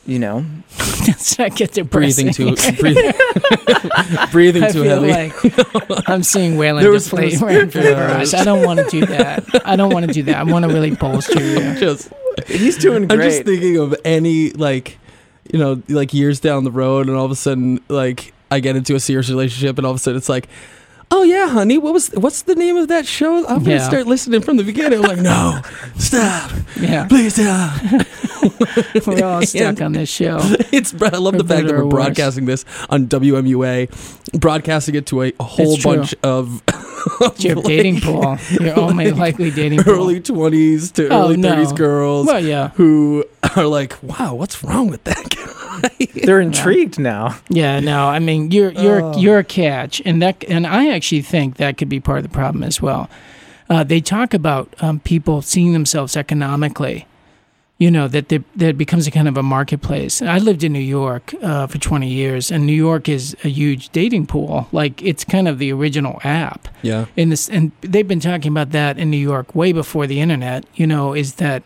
You 0.08 0.18
know, 0.18 0.44
Let's 1.06 1.38
not 1.38 1.54
get 1.54 1.72
depressing. 1.72 2.32
Breathing 2.32 2.56
too 2.56 2.72
breathing, 2.80 3.12
breathing 4.32 4.62
I 4.62 4.70
too 4.70 4.82
feel 4.84 5.02
heavy. 5.02 5.30
like 5.90 6.08
I'm 6.08 6.22
seeing 6.22 6.54
Waylon 6.54 6.80
There 6.80 6.90
was- 6.90 7.04
deflate 7.04 7.34
there 7.38 7.46
right 7.46 7.56
in 7.58 7.66
was- 7.66 7.72
front 7.74 7.88
of 7.88 7.98
our. 7.98 8.40
I 8.40 8.44
don't 8.44 8.64
want 8.64 8.80
to 8.80 8.86
do 8.88 9.04
that. 9.06 9.66
I 9.66 9.76
don't 9.76 9.92
want 9.92 10.06
to 10.06 10.12
do 10.12 10.22
that. 10.24 10.36
I 10.36 10.42
want 10.44 10.64
to 10.64 10.72
really 10.72 10.92
bolster 10.92 11.42
you. 11.42 11.74
just 11.78 12.10
he's 12.46 12.78
doing 12.78 13.06
great. 13.06 13.20
I'm 13.20 13.22
just 13.30 13.42
thinking 13.44 13.76
of 13.76 13.94
any 14.04 14.50
like, 14.52 14.98
you 15.52 15.58
know, 15.58 15.82
like 15.90 16.14
years 16.14 16.40
down 16.40 16.64
the 16.64 16.70
road, 16.72 17.06
and 17.08 17.14
all 17.16 17.26
of 17.26 17.30
a 17.30 17.36
sudden, 17.36 17.78
like 17.88 18.32
I 18.50 18.60
get 18.60 18.76
into 18.76 18.94
a 18.94 19.00
serious 19.00 19.28
relationship, 19.28 19.76
and 19.76 19.86
all 19.86 19.92
of 19.92 19.96
a 19.96 20.00
sudden 20.00 20.16
it's 20.16 20.30
like, 20.30 20.48
oh 21.10 21.22
yeah, 21.22 21.48
honey, 21.50 21.76
what 21.76 21.92
was 21.92 22.08
what's 22.14 22.42
the 22.42 22.54
name 22.54 22.76
of 22.78 22.88
that 22.88 23.06
show? 23.06 23.46
I'm 23.46 23.58
gonna 23.62 23.72
Yeah. 23.76 23.86
start 23.86 24.06
listening 24.06 24.40
from 24.40 24.56
the 24.56 24.64
beginning. 24.64 25.00
I'm 25.04 25.06
like, 25.06 25.18
no, 25.18 25.60
stop, 25.98 26.50
Yeah, 26.80 27.06
please 27.08 27.34
stop. 27.34 28.06
we're 29.06 29.24
all 29.24 29.42
stuck 29.42 29.80
on 29.80 29.92
this 29.92 30.08
show. 30.08 30.38
It's 30.70 30.94
I 31.02 31.08
love 31.16 31.36
the 31.38 31.44
fact 31.44 31.66
that 31.66 31.72
we're 31.74 31.80
or 31.80 31.84
worse. 31.86 31.92
broadcasting 31.92 32.44
this 32.44 32.64
on 32.90 33.06
WMUA, 33.08 34.38
broadcasting 34.40 34.94
it 34.94 35.06
to 35.06 35.22
a, 35.22 35.32
a 35.40 35.44
whole 35.44 35.74
It's 35.74 35.82
true. 35.82 35.96
bunch 35.96 36.14
of 36.22 36.62
It's 37.20 37.44
your 37.44 37.56
like, 37.56 37.64
dating 37.64 38.00
pool. 38.00 38.36
Your 38.60 38.78
only 38.78 39.10
likely 39.12 39.50
dating 39.50 39.82
pool. 39.82 39.94
early 39.94 40.20
20s 40.20 40.92
to 40.94 41.08
Oh, 41.08 41.22
early 41.24 41.36
no. 41.38 41.54
30s 41.54 41.76
girls 41.76 42.26
Well, 42.26 42.44
yeah, 42.44 42.68
who 42.70 43.24
are 43.56 43.66
like, 43.66 44.00
wow, 44.02 44.34
what's 44.34 44.62
wrong 44.62 44.88
with 44.88 45.02
that 45.04 45.28
guy? 45.30 46.06
They're 46.24 46.40
intrigued 46.40 46.98
now. 46.98 47.38
yeah. 47.48 47.80
No, 47.80 48.06
I 48.08 48.18
mean 48.18 48.50
you're 48.50 48.72
you're 48.72 49.02
Oh. 49.02 49.16
you're 49.18 49.38
a 49.38 49.44
catch, 49.44 50.02
and 50.04 50.20
that 50.22 50.44
and 50.48 50.66
I 50.66 50.90
actually 50.90 51.22
think 51.22 51.56
that 51.56 51.78
could 51.78 51.88
be 51.88 52.00
part 52.00 52.18
of 52.18 52.24
the 52.24 52.30
problem 52.30 52.62
as 52.64 52.82
well. 52.82 53.08
Uh, 53.70 53.84
they 53.84 54.00
talk 54.00 54.34
about 54.34 54.74
um, 54.80 54.98
people 55.00 55.40
seeing 55.42 55.72
themselves 55.72 56.16
economically. 56.16 57.06
You 57.78 57.92
know 57.92 58.08
that 58.08 58.28
they, 58.28 58.38
that 58.56 58.76
becomes 58.76 59.06
a 59.06 59.12
kind 59.12 59.28
of 59.28 59.36
a 59.36 59.42
marketplace. 59.42 60.20
I 60.20 60.38
lived 60.38 60.64
in 60.64 60.72
New 60.72 60.80
York 60.80 61.32
uh, 61.42 61.68
for 61.68 61.78
20 61.78 62.08
years, 62.08 62.50
and 62.50 62.66
New 62.66 62.72
York 62.72 63.08
is 63.08 63.36
a 63.44 63.48
huge 63.48 63.90
dating 63.90 64.26
pool. 64.26 64.66
Like 64.72 65.00
it's 65.00 65.22
kind 65.24 65.46
of 65.46 65.58
the 65.58 65.72
original 65.72 66.18
app. 66.24 66.66
Yeah. 66.82 67.06
in 67.16 67.28
this 67.30 67.48
and 67.48 67.70
they've 67.82 68.06
been 68.08 68.18
talking 68.20 68.50
about 68.50 68.70
that 68.72 68.98
in 68.98 69.10
New 69.10 69.16
York 69.32 69.54
way 69.54 69.72
before 69.72 70.06
the 70.06 70.20
internet 70.20 70.64
you 70.74 70.86
know 70.86 71.12
is 71.12 71.34
that 71.34 71.62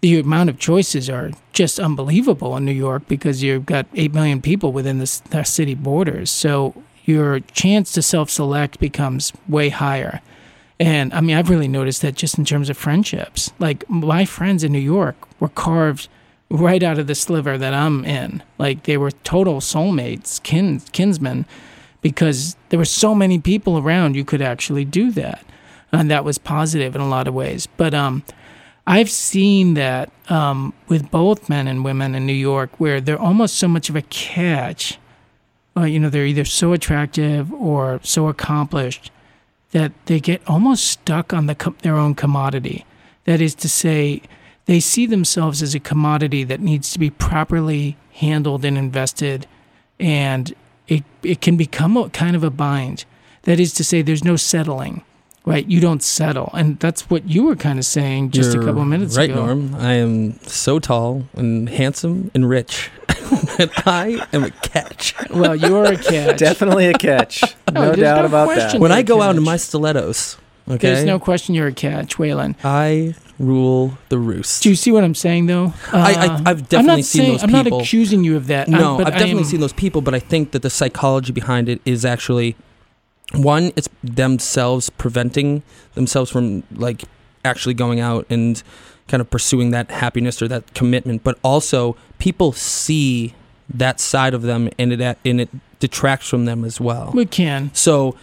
the 0.00 0.18
amount 0.18 0.50
of 0.50 0.58
choices 0.58 1.08
are 1.08 1.30
just 1.52 1.78
unbelievable 1.80 2.56
in 2.56 2.64
New 2.64 2.72
York 2.72 3.06
because 3.08 3.42
you've 3.44 3.64
got 3.64 3.86
8 3.94 4.12
million 4.12 4.40
people 4.42 4.72
within 4.72 4.98
the, 4.98 5.04
s- 5.04 5.20
the 5.30 5.44
city 5.44 5.74
borders 5.74 6.30
so 6.32 6.74
your 7.04 7.40
chance 7.40 7.92
to 7.92 8.02
self-select 8.02 8.78
becomes 8.80 9.32
way 9.48 9.68
higher 9.68 10.20
and 10.80 11.12
I 11.14 11.20
mean 11.20 11.36
I've 11.36 11.50
really 11.50 11.68
noticed 11.68 12.02
that 12.02 12.14
just 12.14 12.38
in 12.38 12.44
terms 12.44 12.68
of 12.68 12.76
friendships. 12.76 13.52
Like 13.58 13.88
my 13.88 14.24
friends 14.24 14.64
in 14.64 14.72
New 14.72 14.78
York 14.78 15.16
were 15.40 15.48
carved 15.48 16.08
right 16.50 16.82
out 16.82 16.98
of 16.98 17.06
the 17.06 17.14
sliver 17.14 17.56
that 17.58 17.74
I'm 17.74 18.04
in. 18.04 18.42
Like 18.58 18.84
they 18.84 18.96
were 18.96 19.10
total 19.10 19.60
soulmates 19.60 20.42
kin 20.42 20.80
kinsmen 20.92 21.46
because 22.00 22.56
there 22.68 22.78
were 22.78 22.84
so 22.84 23.14
many 23.14 23.38
people 23.38 23.78
around 23.78 24.14
you 24.14 24.24
could 24.24 24.42
actually 24.42 24.84
do 24.84 25.10
that. 25.12 25.44
And 25.92 26.10
that 26.10 26.24
was 26.24 26.38
positive 26.38 26.94
in 26.94 27.00
a 27.00 27.08
lot 27.08 27.28
of 27.28 27.34
ways. 27.34 27.66
But 27.76 27.94
um 27.94 28.24
i've 28.86 29.08
seen 29.08 29.72
that 29.72 30.10
um 30.28 30.74
with 30.88 31.10
both 31.10 31.48
men 31.48 31.66
and 31.66 31.82
women 31.82 32.14
in 32.14 32.26
new 32.26 32.34
york 32.34 32.68
where 32.78 33.00
they're 33.00 33.18
almost 33.18 33.56
so 33.56 33.68
much 33.68 33.88
of 33.88 33.96
a 33.96 34.02
catch. 34.02 34.98
Uh, 35.76 35.84
you 35.84 35.98
know 35.98 36.10
they're 36.10 36.26
either 36.26 36.44
so 36.44 36.72
attractive 36.72 37.52
or 37.52 37.98
so 38.02 38.28
accomplished 38.28 39.10
that 39.74 39.92
they 40.06 40.18
get 40.18 40.40
almost 40.48 40.86
stuck 40.86 41.32
on 41.32 41.46
the 41.46 41.74
their 41.82 41.96
own 41.96 42.14
commodity 42.14 42.86
that 43.24 43.40
is 43.40 43.54
to 43.54 43.68
say 43.68 44.22
they 44.66 44.80
see 44.80 45.04
themselves 45.04 45.62
as 45.62 45.74
a 45.74 45.80
commodity 45.80 46.42
that 46.44 46.60
needs 46.60 46.90
to 46.92 46.98
be 46.98 47.10
properly 47.10 47.96
handled 48.12 48.64
and 48.64 48.78
invested 48.78 49.46
and 50.00 50.54
it 50.88 51.04
it 51.22 51.40
can 51.40 51.56
become 51.56 51.96
a 51.96 52.10
kind 52.10 52.36
of 52.36 52.44
a 52.44 52.50
bind. 52.50 53.04
That 53.42 53.60
is 53.60 53.72
to 53.74 53.84
say, 53.84 54.02
there's 54.02 54.24
no 54.24 54.36
settling, 54.36 55.02
right? 55.44 55.66
You 55.68 55.80
don't 55.80 56.02
settle, 56.02 56.50
and 56.54 56.78
that's 56.78 57.08
what 57.10 57.28
you 57.28 57.44
were 57.44 57.56
kind 57.56 57.78
of 57.78 57.84
saying 57.84 58.30
just 58.30 58.50
a 58.50 58.54
You're 58.54 58.64
couple 58.64 58.82
of 58.82 58.88
minutes 58.88 59.16
right, 59.16 59.30
ago. 59.30 59.40
Right, 59.40 59.56
Norm. 59.56 59.74
I 59.76 59.94
am 59.94 60.38
so 60.42 60.78
tall 60.78 61.24
and 61.34 61.68
handsome 61.68 62.30
and 62.34 62.48
rich. 62.48 62.90
and 63.58 63.70
I 63.86 64.26
am 64.32 64.44
a 64.44 64.50
catch. 64.50 65.14
Well, 65.30 65.54
you're 65.56 65.84
a 65.84 65.96
catch. 65.96 66.38
Definitely 66.38 66.86
a 66.86 66.94
catch. 66.94 67.42
No 67.72 67.86
there's 67.86 67.96
doubt 67.96 68.20
no 68.20 68.26
about 68.26 68.46
question. 68.46 68.68
that. 68.72 68.80
When 68.80 68.90
You're 68.92 68.98
I 68.98 69.00
a 69.00 69.04
go 69.04 69.20
out 69.20 69.34
in 69.34 69.42
my 69.42 69.56
stilettos, 69.56 70.36
okay, 70.68 70.76
There's 70.92 71.04
no 71.04 71.18
question 71.18 71.56
you're 71.56 71.66
a 71.66 71.72
catch, 71.72 72.18
Waylon. 72.18 72.54
I 72.62 73.16
rule 73.40 73.98
the 74.10 74.18
roost. 74.18 74.62
Do 74.62 74.68
you 74.68 74.76
see 74.76 74.92
what 74.92 75.02
I'm 75.02 75.16
saying, 75.16 75.46
though? 75.46 75.72
I, 75.92 75.98
Uh, 75.98 76.04
I, 76.04 76.34
I've 76.34 76.40
I'm 76.46 76.54
definitely 76.66 76.86
not 76.86 77.04
seen 77.04 77.20
saying, 77.22 77.32
those 77.32 77.42
I'm 77.42 77.50
not 77.50 77.66
accusing 77.66 78.22
you 78.22 78.36
of 78.36 78.46
that. 78.46 78.68
No, 78.68 78.92
I'm, 78.92 78.98
but 78.98 79.06
I've 79.08 79.12
definitely 79.14 79.42
am, 79.42 79.44
seen 79.48 79.60
those 79.60 79.72
people, 79.72 80.02
but 80.02 80.14
I 80.14 80.20
think 80.20 80.52
that 80.52 80.62
the 80.62 80.70
psychology 80.70 81.32
behind 81.32 81.68
it 81.68 81.80
is 81.84 82.04
actually 82.04 82.54
one, 83.36 83.72
it's 83.76 83.88
themselves 84.02 84.90
preventing 84.90 85.62
themselves 85.94 86.30
from 86.30 86.62
like 86.72 87.04
actually 87.44 87.74
going 87.74 88.00
out 88.00 88.26
and 88.30 88.62
kind 89.08 89.20
of 89.20 89.30
pursuing 89.30 89.70
that 89.70 89.90
happiness 89.90 90.40
or 90.40 90.48
that 90.48 90.74
commitment, 90.74 91.22
but 91.24 91.38
also 91.42 91.96
people 92.18 92.52
see 92.52 93.34
that 93.68 94.00
side 94.00 94.34
of 94.34 94.42
them 94.42 94.68
and 94.78 94.92
it 94.92 95.18
and 95.24 95.40
it 95.40 95.48
detracts 95.78 96.28
from 96.28 96.44
them 96.44 96.64
as 96.64 96.80
well. 96.80 97.10
We 97.14 97.26
can. 97.26 97.70
So 97.74 98.16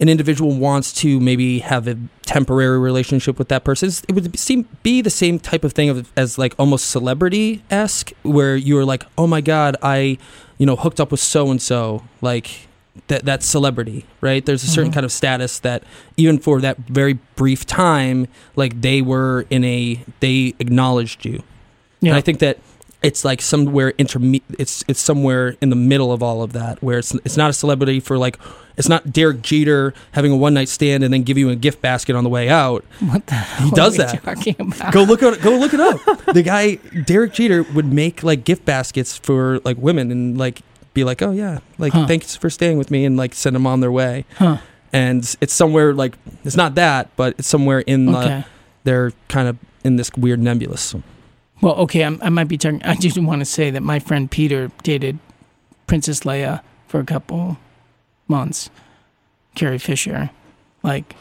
an 0.00 0.08
individual 0.08 0.52
wants 0.52 0.92
to 0.92 1.18
maybe 1.20 1.60
have 1.60 1.88
a 1.88 1.96
temporary 2.22 2.78
relationship 2.78 3.38
with 3.38 3.48
that 3.48 3.64
person. 3.64 3.90
It 4.08 4.14
would 4.14 4.38
seem 4.38 4.68
be 4.82 5.00
the 5.00 5.10
same 5.10 5.38
type 5.38 5.64
of 5.64 5.72
thing 5.72 5.88
of, 5.88 6.12
as 6.16 6.38
like 6.38 6.54
almost 6.58 6.90
celebrity 6.90 7.62
esque, 7.70 8.12
where 8.22 8.56
you're 8.56 8.84
like, 8.84 9.04
oh 9.16 9.26
my 9.26 9.40
god, 9.40 9.76
I, 9.82 10.18
you 10.58 10.66
know, 10.66 10.76
hooked 10.76 11.00
up 11.00 11.10
with 11.10 11.20
so 11.20 11.50
and 11.50 11.60
so, 11.60 12.02
like 12.20 12.68
that 13.08 13.24
that 13.24 13.42
celebrity, 13.42 14.04
right? 14.20 14.44
There's 14.44 14.64
a 14.64 14.68
certain 14.68 14.90
Mhm. 14.90 14.94
kind 14.94 15.06
of 15.06 15.12
status 15.12 15.58
that 15.60 15.82
even 16.16 16.38
for 16.38 16.60
that 16.60 16.76
very 16.88 17.18
brief 17.36 17.66
time, 17.66 18.26
like 18.56 18.80
they 18.80 19.02
were 19.02 19.46
in 19.50 19.64
a 19.64 20.00
they 20.20 20.54
acknowledged 20.58 21.24
you. 21.24 21.42
Yeah. 22.00 22.10
And 22.10 22.18
I 22.18 22.20
think 22.20 22.38
that 22.40 22.58
it's 23.02 23.24
like 23.24 23.40
somewhere 23.42 23.92
interme- 23.92 24.42
it's 24.58 24.82
it's 24.88 25.00
somewhere 25.00 25.56
in 25.60 25.70
the 25.70 25.76
middle 25.76 26.12
of 26.12 26.22
all 26.22 26.42
of 26.42 26.52
that 26.54 26.82
where 26.82 26.98
it's 26.98 27.14
it's 27.24 27.36
not 27.36 27.50
a 27.50 27.52
celebrity 27.52 28.00
for 28.00 28.16
like 28.18 28.38
it's 28.76 28.88
not 28.88 29.10
Derek 29.12 29.40
Jeter 29.42 29.94
having 30.12 30.32
a 30.32 30.36
one 30.36 30.52
night 30.54 30.68
stand 30.68 31.02
and 31.04 31.12
then 31.12 31.22
give 31.22 31.38
you 31.38 31.48
a 31.48 31.56
gift 31.56 31.80
basket 31.80 32.14
on 32.16 32.24
the 32.24 32.30
way 32.30 32.48
out. 32.48 32.84
What 33.00 33.26
the 33.26 33.34
hell 33.34 33.68
he 33.68 33.74
does 33.74 33.96
that. 33.96 34.22
talking 34.22 34.56
about? 34.58 34.92
Go 34.92 35.02
look 35.04 35.22
at 35.22 35.40
go 35.40 35.56
look 35.56 35.72
it 35.74 35.80
up. 35.80 36.00
The 36.34 36.42
guy 36.42 36.76
Derek 37.04 37.32
Jeter 37.34 37.62
would 37.74 37.92
make 37.92 38.22
like 38.22 38.44
gift 38.44 38.64
baskets 38.64 39.16
for 39.16 39.60
like 39.64 39.76
women 39.78 40.10
and 40.10 40.36
like 40.36 40.62
be 40.96 41.04
like, 41.04 41.22
"Oh 41.22 41.30
yeah, 41.30 41.58
like 41.78 41.92
Huh. 41.92 42.06
thanks 42.08 42.34
for 42.34 42.50
staying 42.50 42.76
with 42.78 42.90
me" 42.90 43.04
and 43.04 43.16
like 43.16 43.34
send 43.34 43.54
them 43.54 43.66
on 43.68 43.78
their 43.80 43.92
way. 43.92 44.24
Huh. 44.38 44.56
And 44.92 45.18
it's 45.40 45.52
somewhere 45.54 45.92
like 45.94 46.16
it's 46.44 46.56
not 46.56 46.74
that, 46.74 47.14
but 47.16 47.34
it's 47.38 47.46
somewhere 47.48 47.80
in 47.80 48.06
the 48.06 48.18
Okay. 48.18 48.44
they're 48.84 49.12
kind 49.28 49.46
of 49.46 49.56
in 49.84 49.94
this 49.96 50.10
weird 50.16 50.40
nebulous. 50.40 50.94
Well, 51.60 51.74
okay, 51.84 52.02
I'm, 52.02 52.18
I 52.22 52.28
might 52.30 52.48
be 52.48 52.58
talking. 52.58 52.82
I 52.82 52.96
just 52.96 53.16
want 53.18 53.40
to 53.40 53.44
say 53.46 53.70
that 53.70 53.82
my 53.82 53.98
friend 53.98 54.30
Peter 54.30 54.70
dated 54.82 55.18
Princess 55.86 56.20
Leia 56.20 56.60
for 56.88 56.98
a 57.00 57.04
couple 57.04 57.56
months. 58.28 58.70
Carrie 59.54 59.78
Fisher, 59.78 60.30
like 60.82 61.14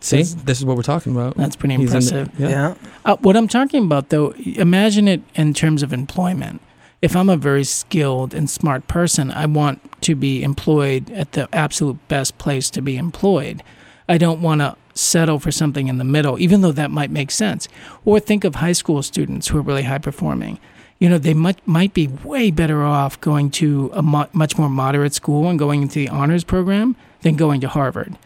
See, 0.00 0.22
this 0.22 0.58
is 0.58 0.64
what 0.64 0.76
we're 0.76 0.82
talking 0.84 1.12
about. 1.12 1.36
that's 1.36 1.56
pretty 1.56 1.74
He's 1.76 1.92
in 1.92 2.00
the- 2.00 2.18
impressive. 2.20 2.40
yeah. 2.40 2.48
yeah. 2.48 2.74
Uh, 3.04 3.16
what 3.22 3.36
I'm 3.36 3.48
talking 3.48 3.82
about, 3.84 4.10
though, 4.10 4.30
imagine 4.44 5.08
it 5.08 5.22
in 5.34 5.52
terms 5.52 5.82
of 5.82 5.92
employment. 5.92 6.60
If 7.06 7.14
I'm 7.14 7.28
a 7.28 7.36
very 7.36 7.62
skilled 7.62 8.34
and 8.34 8.50
smart 8.50 8.88
person, 8.88 9.30
I 9.30 9.46
want 9.46 9.78
to 10.02 10.16
be 10.16 10.42
employed 10.42 11.08
at 11.12 11.32
the 11.32 11.48
absolute 11.54 11.98
best 12.08 12.36
place 12.36 12.68
to 12.70 12.82
be 12.82 12.96
employed. 12.96 13.62
I 14.08 14.18
don't 14.18 14.42
want 14.42 14.60
to 14.60 14.74
settle 14.94 15.38
for 15.38 15.52
something 15.52 15.86
in 15.86 15.98
the 15.98 16.04
middle, 16.04 16.36
even 16.40 16.62
though 16.62 16.72
that 16.72 16.90
might 16.90 17.12
make 17.12 17.30
sense. 17.30 17.68
Or 18.04 18.18
think 18.18 18.42
of 18.42 18.56
high 18.56 18.72
school 18.72 19.04
students 19.04 19.46
who 19.46 19.56
are 19.58 19.62
really 19.62 19.84
high 19.84 19.98
performing. 19.98 20.58
You 20.98 21.08
know, 21.08 21.18
they 21.18 21.32
might 21.32 21.64
might 21.64 21.94
be 21.94 22.08
way 22.08 22.50
better 22.50 22.82
off 22.82 23.20
going 23.20 23.50
to 23.62 23.88
a 23.94 24.02
mu- 24.02 24.32
much 24.32 24.58
more 24.58 24.68
moderate 24.68 25.14
school 25.14 25.48
and 25.48 25.60
going 25.60 25.82
into 25.82 26.00
the 26.00 26.08
honors 26.08 26.42
program 26.42 26.96
than 27.20 27.36
going 27.36 27.60
to 27.60 27.68
Harvard. 27.68 28.18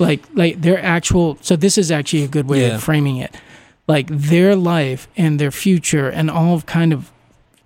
Like, 0.00 0.24
like 0.34 0.60
their 0.60 0.82
actual. 0.82 1.38
So 1.40 1.54
this 1.54 1.78
is 1.78 1.92
actually 1.92 2.24
a 2.24 2.28
good 2.36 2.48
way 2.48 2.62
Yeah. 2.66 2.74
of 2.74 2.82
framing 2.82 3.18
it 3.18 3.32
like 3.86 4.08
their 4.08 4.56
life 4.56 5.06
and 5.16 5.38
their 5.38 5.52
future 5.52 6.08
and 6.08 6.28
all 6.28 6.60
kind 6.62 6.92
of 6.92 7.12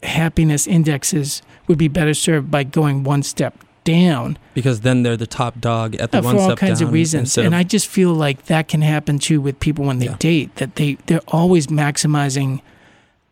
happiness 0.02 0.66
indexes 0.66 1.42
would 1.66 1.78
be 1.78 1.88
better 1.88 2.14
served 2.14 2.50
by 2.50 2.64
going 2.64 3.04
one 3.04 3.22
step 3.22 3.54
down 3.84 4.36
because 4.54 4.80
then 4.82 5.02
they're 5.02 5.16
the 5.16 5.26
top 5.26 5.58
dog 5.60 5.94
at 5.96 6.12
the 6.12 6.18
uh, 6.18 6.22
one 6.22 6.34
for 6.36 6.40
all 6.42 6.48
step 6.50 6.58
kinds 6.58 6.80
down 6.80 6.88
of 6.88 6.92
reasons. 6.94 7.20
instead 7.28 7.46
And 7.46 7.56
I 7.56 7.62
just 7.62 7.86
feel 7.86 8.12
like 8.12 8.44
that 8.46 8.68
can 8.68 8.82
happen 8.82 9.18
too 9.18 9.40
with 9.40 9.58
people 9.60 9.84
when 9.86 9.98
they 9.98 10.06
Yeah. 10.06 10.16
date. 10.18 10.54
That 10.56 10.76
they 10.76 10.98
they're 11.06 11.20
always 11.28 11.68
maximizing 11.68 12.60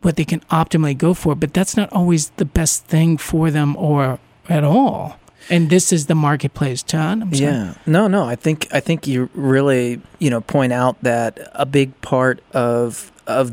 what 0.01 0.15
they 0.15 0.25
can 0.25 0.39
optimally 0.51 0.97
go 0.97 1.13
for, 1.13 1.35
but 1.35 1.53
that's 1.53 1.77
not 1.77 1.91
always 1.93 2.29
the 2.37 2.45
best 2.45 2.85
thing 2.85 3.17
for 3.17 3.51
them 3.51 3.75
or 3.77 4.19
at 4.49 4.63
all. 4.63 5.19
And 5.49 5.69
this 5.69 5.93
is 5.93 6.07
the 6.07 6.15
marketplace, 6.15 6.83
Todd. 6.83 7.33
Yeah. 7.33 7.75
No, 7.85 8.07
no. 8.07 8.25
I 8.25 8.35
think 8.35 8.67
I 8.73 8.79
think 8.79 9.07
you 9.07 9.29
really, 9.33 10.01
you 10.19 10.29
know, 10.29 10.41
point 10.41 10.73
out 10.73 11.01
that 11.03 11.39
a 11.53 11.65
big 11.65 11.99
part 12.01 12.41
of 12.51 13.11
of 13.27 13.51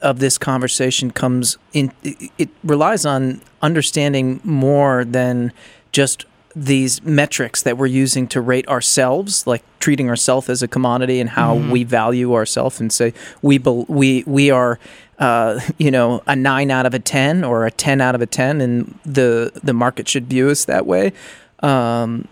of 0.00 0.18
this 0.20 0.38
conversation 0.38 1.10
comes 1.10 1.58
in 1.72 1.92
it, 2.02 2.48
relies 2.62 3.04
on 3.04 3.40
understanding 3.62 4.40
more 4.44 5.04
than 5.04 5.52
just 5.92 6.24
these 6.56 7.02
metrics 7.02 7.62
that 7.62 7.76
we're 7.76 7.86
using 7.86 8.26
to 8.28 8.40
rate 8.40 8.66
ourselves, 8.68 9.46
like 9.46 9.62
treating 9.80 10.08
ourselves 10.08 10.48
as 10.48 10.62
a 10.62 10.68
commodity 10.68 11.20
and 11.20 11.30
how 11.30 11.56
Mhm. 11.56 11.70
we 11.70 11.84
value 11.84 12.34
ourselves 12.34 12.80
and 12.80 12.92
say 12.92 13.12
we 13.42 13.58
bel 13.58 13.84
we 13.88 14.24
we 14.26 14.50
are 14.50 14.78
uh, 15.18 15.58
you 15.78 15.90
know 15.90 16.22
a 16.26 16.34
nine 16.36 16.70
out 16.70 16.86
of 16.86 16.94
a 16.94 16.98
ten 16.98 17.44
or 17.44 17.66
a 17.66 17.70
ten 17.70 18.00
out 18.00 18.14
of 18.14 18.22
a 18.22 18.26
ten, 18.26 18.60
and 18.60 18.98
the 19.04 19.52
the 19.62 19.72
market 19.72 20.08
should 20.08 20.26
view 20.28 20.48
us 20.48 20.64
that 20.64 20.86
way. 20.86 21.12
Um, 21.60 22.26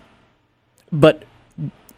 but 0.92 1.25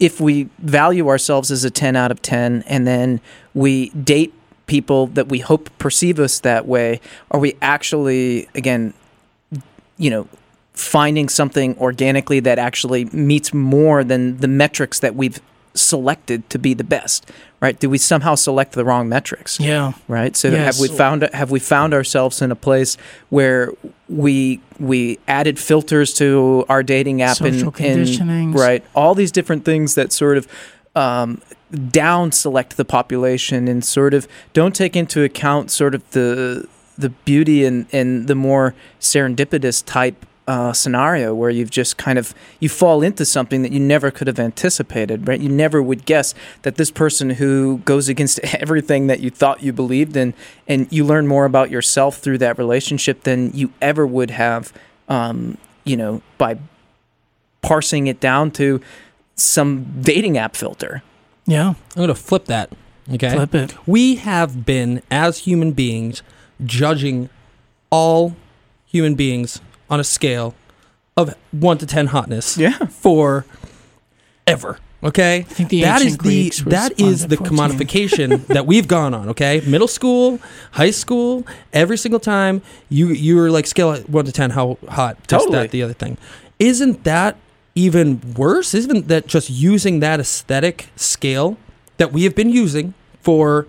if 0.01 0.21
we 0.21 0.49
value 0.61 1.09
ourselves 1.09 1.51
as 1.51 1.65
a 1.65 1.71
10 1.71 1.97
out 1.97 2.11
of 2.13 2.23
10 2.23 2.63
and 2.69 2.87
then 2.87 3.21
we 3.53 3.89
date 3.91 4.33
people 4.69 5.09
that 5.09 5.29
we 5.29 5.41
hope 5.41 5.69
perceive 5.79 6.21
us 6.21 6.39
that 6.41 6.67
way, 6.69 7.01
are 7.33 7.41
we 7.41 7.57
actually, 7.61 8.49
again, 8.55 8.95
you 9.97 10.11
know, 10.11 10.29
finding 10.75 11.29
something 11.29 11.77
organically 11.79 12.39
that 12.39 12.59
actually 12.61 13.07
meets 13.07 13.53
more 13.53 14.05
than 14.05 14.37
the 14.39 14.47
metrics 14.47 15.01
that 15.01 15.17
we've 15.17 15.41
selected 15.75 16.49
to 16.51 16.59
be 16.59 16.75
the 16.75 16.85
best, 16.85 17.31
right? 17.61 17.79
Do 17.79 17.91
we 17.91 17.99
somehow 17.99 18.35
select 18.37 18.73
the 18.73 18.85
wrong 18.85 19.09
metrics? 19.09 19.59
Yeah. 19.59 19.93
right? 20.07 20.37
So 20.37 20.49
Yes. 20.49 20.77
have 20.77 20.81
we 20.81 20.97
found 20.97 21.29
have 21.33 21.51
we 21.51 21.59
found 21.59 21.95
ourselves 21.95 22.41
in 22.43 22.53
a 22.53 22.57
place 22.57 22.97
where 23.31 23.73
we 24.09 24.61
we 24.79 25.19
added 25.27 25.59
filters 25.59 26.15
to 26.15 26.65
our 26.69 26.83
dating 26.83 27.23
app 27.23 27.37
Social 27.37 27.75
and, 27.79 28.09
and 28.21 28.55
right 28.55 28.85
all 28.95 29.15
these 29.15 29.33
different 29.33 29.65
things 29.65 29.95
that 29.97 30.13
sort 30.13 30.37
of 30.37 30.47
um, 30.95 31.41
down 31.91 32.33
select 32.33 32.77
the 32.77 32.85
population 32.85 33.69
and 33.69 33.85
sort 33.85 34.15
of 34.15 34.27
don't 34.53 34.75
take 34.75 34.97
into 34.97 35.23
account 35.23 35.71
sort 35.71 35.95
of 35.95 36.09
the 36.11 36.67
the 36.97 37.11
beauty 37.11 37.65
and 37.65 37.87
and 37.93 38.27
the 38.27 38.35
more 38.35 38.75
serendipitous 39.01 39.85
type 39.85 40.27
uh, 40.47 40.73
scenario 40.73 41.35
where 41.35 41.51
you've 41.51 41.71
just 41.71 41.99
kind 41.99 42.19
of 42.19 42.35
you 42.59 42.71
fall 42.71 43.03
into 43.03 43.23
something 43.27 43.61
that 43.61 43.71
you 43.71 43.79
never 43.79 44.11
could 44.11 44.27
have 44.27 44.39
anticipated 44.39 45.29
right? 45.29 45.41
You 45.41 45.51
never 45.51 45.83
would 45.83 46.07
guess 46.07 46.35
that 46.63 46.77
this 46.77 46.91
person 46.91 47.31
who 47.31 47.79
goes 47.85 48.09
against 48.09 48.39
everything 48.55 49.09
that 49.09 49.21
you 49.21 49.29
thought 49.29 49.63
you 49.63 49.75
believed 49.75 50.17
in 50.17 50.33
and 50.67 50.91
you 50.91 51.05
learn 51.05 51.27
more 51.27 51.45
about 51.45 51.71
yourself 51.71 52.17
through 52.17 52.39
that 52.39 52.57
relationship 52.57 53.25
than 53.25 53.51
you 53.53 53.73
ever 53.83 54.07
would 54.07 54.31
have 54.31 54.73
um, 55.11 55.59
you 55.85 55.99
know 55.99 56.23
by 56.39 56.59
parsing 57.61 58.07
it 58.07 58.19
down 58.19 58.51
to 58.53 58.81
some 59.35 60.01
dating 60.01 60.39
app 60.39 60.57
filter 60.57 61.03
Yeah. 61.49 61.71
I'm 61.71 61.77
going 61.97 62.09
to 62.09 62.15
flip 62.15 62.45
that. 62.45 62.71
Okay. 63.13 63.31
Flip 63.31 63.55
it. 63.55 63.89
We 63.89 64.17
have 64.17 64.67
been, 64.67 65.03
as 65.11 65.39
human 65.39 65.73
beings, 65.73 66.23
judging 66.65 67.31
all 67.91 68.37
human 68.85 69.15
beings 69.15 69.61
on 69.89 69.99
a 69.99 70.05
scale 70.05 70.55
of 71.17 71.35
1 71.53 71.79
to 71.79 71.87
10 71.87 72.09
hotness 72.09 72.57
yeah 72.59 72.77
for 72.87 73.45
ever. 74.47 74.79
Okay? 75.03 75.39
I 75.39 75.43
think 75.43 75.69
the 75.71 75.83
that 75.83 76.03
is 76.03 76.19
the 76.19 76.51
that 76.67 77.01
is 77.01 77.29
the 77.29 77.37
14. 77.37 77.57
commodification 77.57 78.47
that 78.49 78.67
we've 78.67 78.87
gone 78.89 79.15
on. 79.15 79.29
Okay, 79.31 79.63
middle 79.67 79.89
school, 79.89 80.41
high 80.73 80.91
school, 80.91 81.47
every 81.73 81.97
single 81.97 82.21
time 82.21 82.63
you 82.89 83.09
you 83.09 83.37
were 83.37 83.51
like 83.51 83.67
scale 83.67 83.93
it 83.93 84.09
one 84.09 84.25
to 84.25 84.33
ten, 84.33 84.51
how 84.51 84.77
hot? 84.89 85.17
Totally. 85.29 85.53
that, 85.53 85.71
the 85.71 85.83
other 85.83 85.93
thing. 85.93 86.19
Isn't 86.59 87.05
that 87.05 87.37
even 87.79 88.35
worse? 88.35 88.75
Isn't 88.75 89.09
that 89.09 89.27
just 89.27 89.51
using 89.51 90.01
that 90.01 90.21
aesthetic 90.21 90.89
scale 90.97 91.57
that 91.97 92.13
we 92.13 92.25
have 92.25 92.35
been 92.35 92.51
using 92.51 92.95
for 93.21 93.67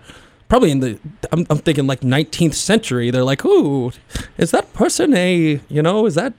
probably 0.48 0.72
in 0.72 0.80
the 0.80 1.00
I'm, 1.32 1.46
I'm 1.50 1.60
thinking 1.60 1.88
like 1.88 2.02
19th 2.02 2.56
century? 2.56 3.12
They're 3.12 3.24
like, 3.24 3.46
ooh, 3.46 3.92
is 4.38 4.52
that 4.52 4.74
person 4.74 5.14
a 5.14 5.62
you 5.70 5.82
know 5.82 6.06
is 6.06 6.16
that 6.16 6.34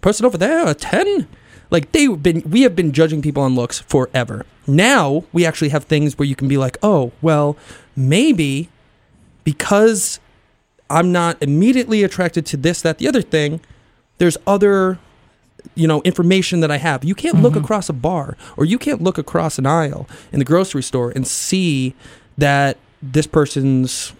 person 0.00 0.26
over 0.26 0.38
there 0.38 0.66
a 0.66 0.74
ten? 0.74 1.28
Like 1.70 1.92
they've 1.92 2.22
been, 2.22 2.42
we 2.48 2.62
have 2.62 2.74
been 2.74 2.92
judging 2.92 3.20
people 3.20 3.42
on 3.42 3.54
looks 3.54 3.78
forever. 3.78 4.46
Now 4.66 5.24
we 5.32 5.44
actually 5.44 5.68
have 5.68 5.84
things 5.84 6.18
where 6.18 6.26
you 6.26 6.34
can 6.34 6.48
be 6.48 6.56
like, 6.56 6.78
oh, 6.82 7.12
well, 7.20 7.56
maybe 7.94 8.70
because 9.44 10.18
I'm 10.90 11.12
not 11.12 11.42
immediately 11.42 12.02
attracted 12.02 12.46
to 12.46 12.56
this, 12.56 12.80
that, 12.82 12.98
the 12.98 13.08
other 13.08 13.22
thing. 13.22 13.60
There's 14.16 14.36
other, 14.46 14.98
you 15.74 15.86
know, 15.86 16.00
information 16.02 16.60
that 16.60 16.70
I 16.70 16.76
have. 16.78 17.04
You 17.04 17.14
can't 17.14 17.40
look 17.42 17.54
Mhm. 17.54 17.62
across 17.64 17.88
a 17.88 17.92
bar 17.92 18.36
or 18.56 18.64
you 18.64 18.78
can't 18.78 19.02
look 19.02 19.18
across 19.18 19.58
an 19.58 19.66
aisle 19.66 20.08
in 20.32 20.38
the 20.38 20.44
grocery 20.44 20.82
store 20.82 21.10
and 21.14 21.26
see 21.26 21.94
that 22.36 22.76
this 23.02 23.26
person's 23.26 24.12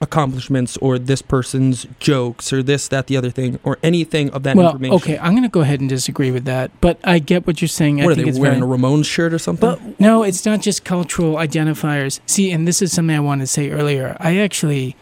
accomplishments 0.00 0.76
or 0.76 0.96
this 0.98 1.20
person's 1.22 1.86
jokes 1.98 2.52
or 2.52 2.62
this, 2.62 2.86
that, 2.88 3.08
the 3.08 3.16
other 3.16 3.30
thing 3.30 3.58
or 3.64 3.78
anything 3.82 4.30
of 4.30 4.44
that 4.44 4.54
well, 4.54 4.66
information. 4.68 4.94
okay, 4.94 5.18
I'm 5.18 5.32
going 5.32 5.42
to 5.42 5.48
go 5.48 5.60
ahead 5.62 5.80
and 5.80 5.88
disagree 5.88 6.30
with 6.30 6.44
that, 6.44 6.70
but 6.80 6.98
I 7.02 7.18
get 7.18 7.46
what 7.48 7.60
you're 7.60 7.68
saying. 7.68 8.00
I 8.00 8.04
are 8.04 8.14
think 8.14 8.26
they 8.26 8.30
it's 8.30 8.38
wearing 8.38 8.60
very, 8.60 8.72
a 8.72 8.76
Ramones 8.78 9.06
shirt 9.06 9.32
or 9.34 9.38
something? 9.40 9.68
but 9.70 10.00
No, 10.00 10.22
it's 10.22 10.44
not 10.46 10.60
just 10.60 10.84
cultural 10.84 11.34
identifiers. 11.34 12.20
See, 12.26 12.52
and 12.52 12.66
this 12.68 12.80
is 12.80 12.92
something 12.92 13.16
I 13.16 13.20
wanted 13.20 13.42
to 13.42 13.46
say 13.48 13.70
earlier. 13.70 14.16
I 14.20 14.38
actually, 14.38 14.94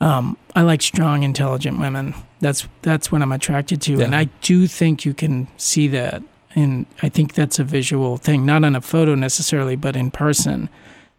um, 0.00 0.36
I 0.56 0.62
like 0.62 0.82
strong, 0.82 1.22
intelligent 1.22 1.78
women. 1.78 2.14
That's 2.46 2.68
that's 2.82 3.10
what 3.10 3.22
I'm 3.22 3.32
attracted 3.32 3.82
to, 3.82 4.00
and 4.02 4.14
I 4.14 4.24
do 4.40 4.68
think 4.68 5.04
you 5.04 5.14
can 5.14 5.48
see 5.56 5.88
that. 5.88 6.22
And 6.54 6.86
I 7.02 7.08
think 7.08 7.34
that's 7.34 7.58
a 7.58 7.64
visual 7.64 8.18
thing, 8.18 8.46
not 8.46 8.62
on 8.62 8.76
a 8.76 8.80
photo 8.80 9.16
necessarily, 9.16 9.74
but 9.74 9.96
in 9.96 10.12
person. 10.12 10.68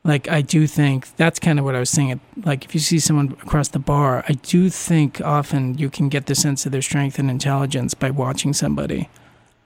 Like 0.05 0.29
I 0.29 0.41
do 0.41 0.67
think 0.67 1.13
that's 1.17 1.37
kind 1.37 1.59
of 1.59 1.65
what 1.65 1.75
I 1.75 1.79
was 1.79 1.89
saying. 1.89 2.21
Like 2.45 2.63
if 2.63 2.73
you 2.73 2.79
see 2.79 2.97
someone 2.97 3.33
across 3.43 3.67
the 3.67 3.77
bar, 3.79 4.23
I 4.29 4.33
do 4.33 4.69
think 4.69 5.19
often 5.19 5.77
you 5.77 5.89
can 5.89 6.07
get 6.07 6.27
the 6.27 6.33
sense 6.33 6.65
of 6.65 6.71
their 6.71 6.81
strength 6.81 7.19
and 7.19 7.29
intelligence 7.29 7.93
by 7.93 8.09
watching 8.09 8.53
somebody. 8.53 9.09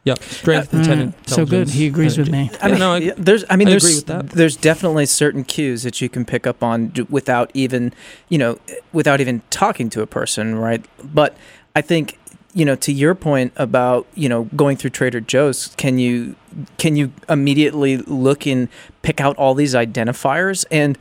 Yep, 0.03 0.23
strength, 0.23 0.73
Uh, 0.73 0.77
intent, 0.77 1.15
so 1.29 1.45
good. 1.45 1.69
He 1.69 1.85
agrees 1.85 2.17
with 2.17 2.31
me. 2.31 2.49
I 2.59 2.67
Yeah, 2.67 2.71
mean, 2.71 2.79
no, 2.79 2.93
I- 2.93 3.13
there's. 3.17 3.45
I 3.51 3.55
mean, 3.55 3.67
I 3.67 3.71
there's 3.71 3.83
agree 3.83 3.95
with 3.97 4.05
that. 4.07 4.29
there's 4.31 4.55
definitely 4.57 5.05
certain 5.05 5.43
cues 5.43 5.83
that 5.83 6.01
you 6.01 6.09
can 6.09 6.25
pick 6.25 6.47
up 6.47 6.63
on 6.63 6.87
d- 6.87 7.05
without 7.09 7.51
even, 7.53 7.93
you 8.27 8.39
know, 8.39 8.57
without 8.91 9.21
even 9.21 9.43
talking 9.51 9.91
to 9.91 10.01
a 10.01 10.07
person, 10.07 10.55
right? 10.55 10.83
But 11.03 11.37
I 11.75 11.81
think, 11.81 12.17
you 12.55 12.65
know, 12.65 12.75
to 12.77 12.91
your 12.91 13.13
point 13.13 13.53
about 13.57 14.07
you 14.15 14.27
know 14.27 14.45
going 14.55 14.75
through 14.75 14.89
Trader 14.89 15.19
Joe's, 15.21 15.67
can 15.77 15.99
you 15.99 16.35
can 16.79 16.95
you 16.95 17.11
immediately 17.29 17.97
look 17.97 18.47
and 18.47 18.69
pick 19.03 19.21
out 19.21 19.37
all 19.37 19.53
these 19.53 19.75
identifiers 19.75 20.65
and 20.71 20.97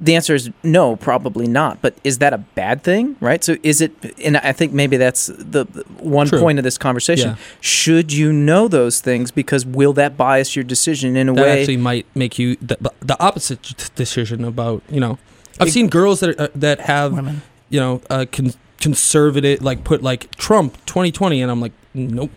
the 0.00 0.16
answer 0.16 0.34
is 0.34 0.50
no, 0.62 0.96
probably 0.96 1.46
not. 1.46 1.82
But 1.82 1.94
is 2.04 2.18
that 2.18 2.32
a 2.32 2.38
bad 2.38 2.82
thing, 2.82 3.16
right? 3.20 3.44
So 3.44 3.56
is 3.62 3.80
it? 3.80 3.92
And 4.24 4.38
I 4.38 4.52
think 4.52 4.72
maybe 4.72 4.96
that's 4.96 5.26
the 5.26 5.64
the 5.64 5.84
one 5.98 6.26
True. 6.26 6.40
point 6.40 6.58
of 6.58 6.64
this 6.64 6.78
conversation. 6.78 7.30
Yeah. 7.30 7.36
Should 7.60 8.12
you 8.12 8.32
know 8.32 8.66
those 8.68 9.00
things 9.00 9.30
because 9.30 9.66
will 9.66 9.92
that 9.94 10.16
bias 10.16 10.56
your 10.56 10.64
decision 10.64 11.16
in 11.16 11.28
a 11.28 11.34
that 11.34 11.42
way? 11.42 11.60
actually 11.60 11.76
might 11.76 12.06
make 12.14 12.38
you 12.38 12.56
the, 12.56 12.78
the 13.00 13.22
opposite 13.22 13.90
decision 13.94 14.44
about 14.44 14.82
you 14.88 15.00
know. 15.00 15.18
I've 15.58 15.66
Ex- 15.66 15.74
seen 15.74 15.88
girls 15.88 16.20
that 16.20 16.40
uh, 16.40 16.48
that 16.54 16.80
have 16.80 17.12
Women. 17.12 17.42
you 17.68 17.80
know 17.80 18.00
uh, 18.08 18.24
con- 18.32 18.54
conservative 18.80 19.62
like 19.62 19.84
put 19.84 20.02
like 20.02 20.34
Trump 20.36 20.74
2020 20.86 21.42
and 21.42 21.50
I'm 21.50 21.60
like 21.60 21.72
nope 21.92 22.30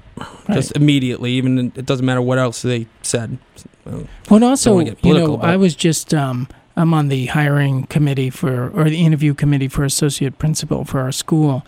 just 0.52 0.76
immediately 0.76 1.32
even 1.34 1.72
it 1.76 1.86
doesn't 1.86 2.06
matter 2.06 2.22
what 2.22 2.38
else 2.38 2.62
they 2.62 2.88
said. 3.02 3.38
Well, 3.86 4.08
and 4.30 4.44
also, 4.44 4.80
you 4.80 4.96
know, 5.04 5.38
I 5.38 5.58
was 5.58 5.76
just 5.76 6.14
um, 6.14 6.48
I'm 6.76 6.94
on 6.94 7.10
the 7.10 7.28
hiring 7.28 7.86
committee 7.86 8.30
for 8.30 8.70
or 8.70 8.86
the 8.86 9.06
interview 9.06 9.34
committee 9.34 9.68
for 9.68 9.84
associate 9.84 10.38
principal 10.40 10.86
for 10.86 11.00
our 11.00 11.12
school, 11.12 11.66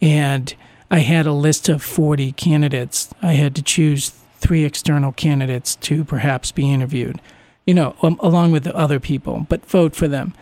and 0.00 0.54
I 0.90 1.00
had 1.00 1.26
a 1.26 1.32
list 1.32 1.68
of 1.68 1.82
40 1.82 2.32
candidates. 2.32 3.12
I 3.20 3.32
had 3.32 3.54
to 3.56 3.62
choose 3.62 4.10
three 4.38 4.64
external 4.64 5.12
candidates 5.12 5.76
to 5.76 6.04
perhaps 6.04 6.52
be 6.52 6.72
interviewed, 6.72 7.20
you 7.66 7.74
know, 7.74 7.96
um, 8.02 8.18
along 8.20 8.52
with 8.52 8.64
the 8.64 8.76
other 8.76 9.00
people, 9.00 9.46
but 9.48 9.66
vote 9.66 9.96
for 9.96 10.08
them. 10.08 10.34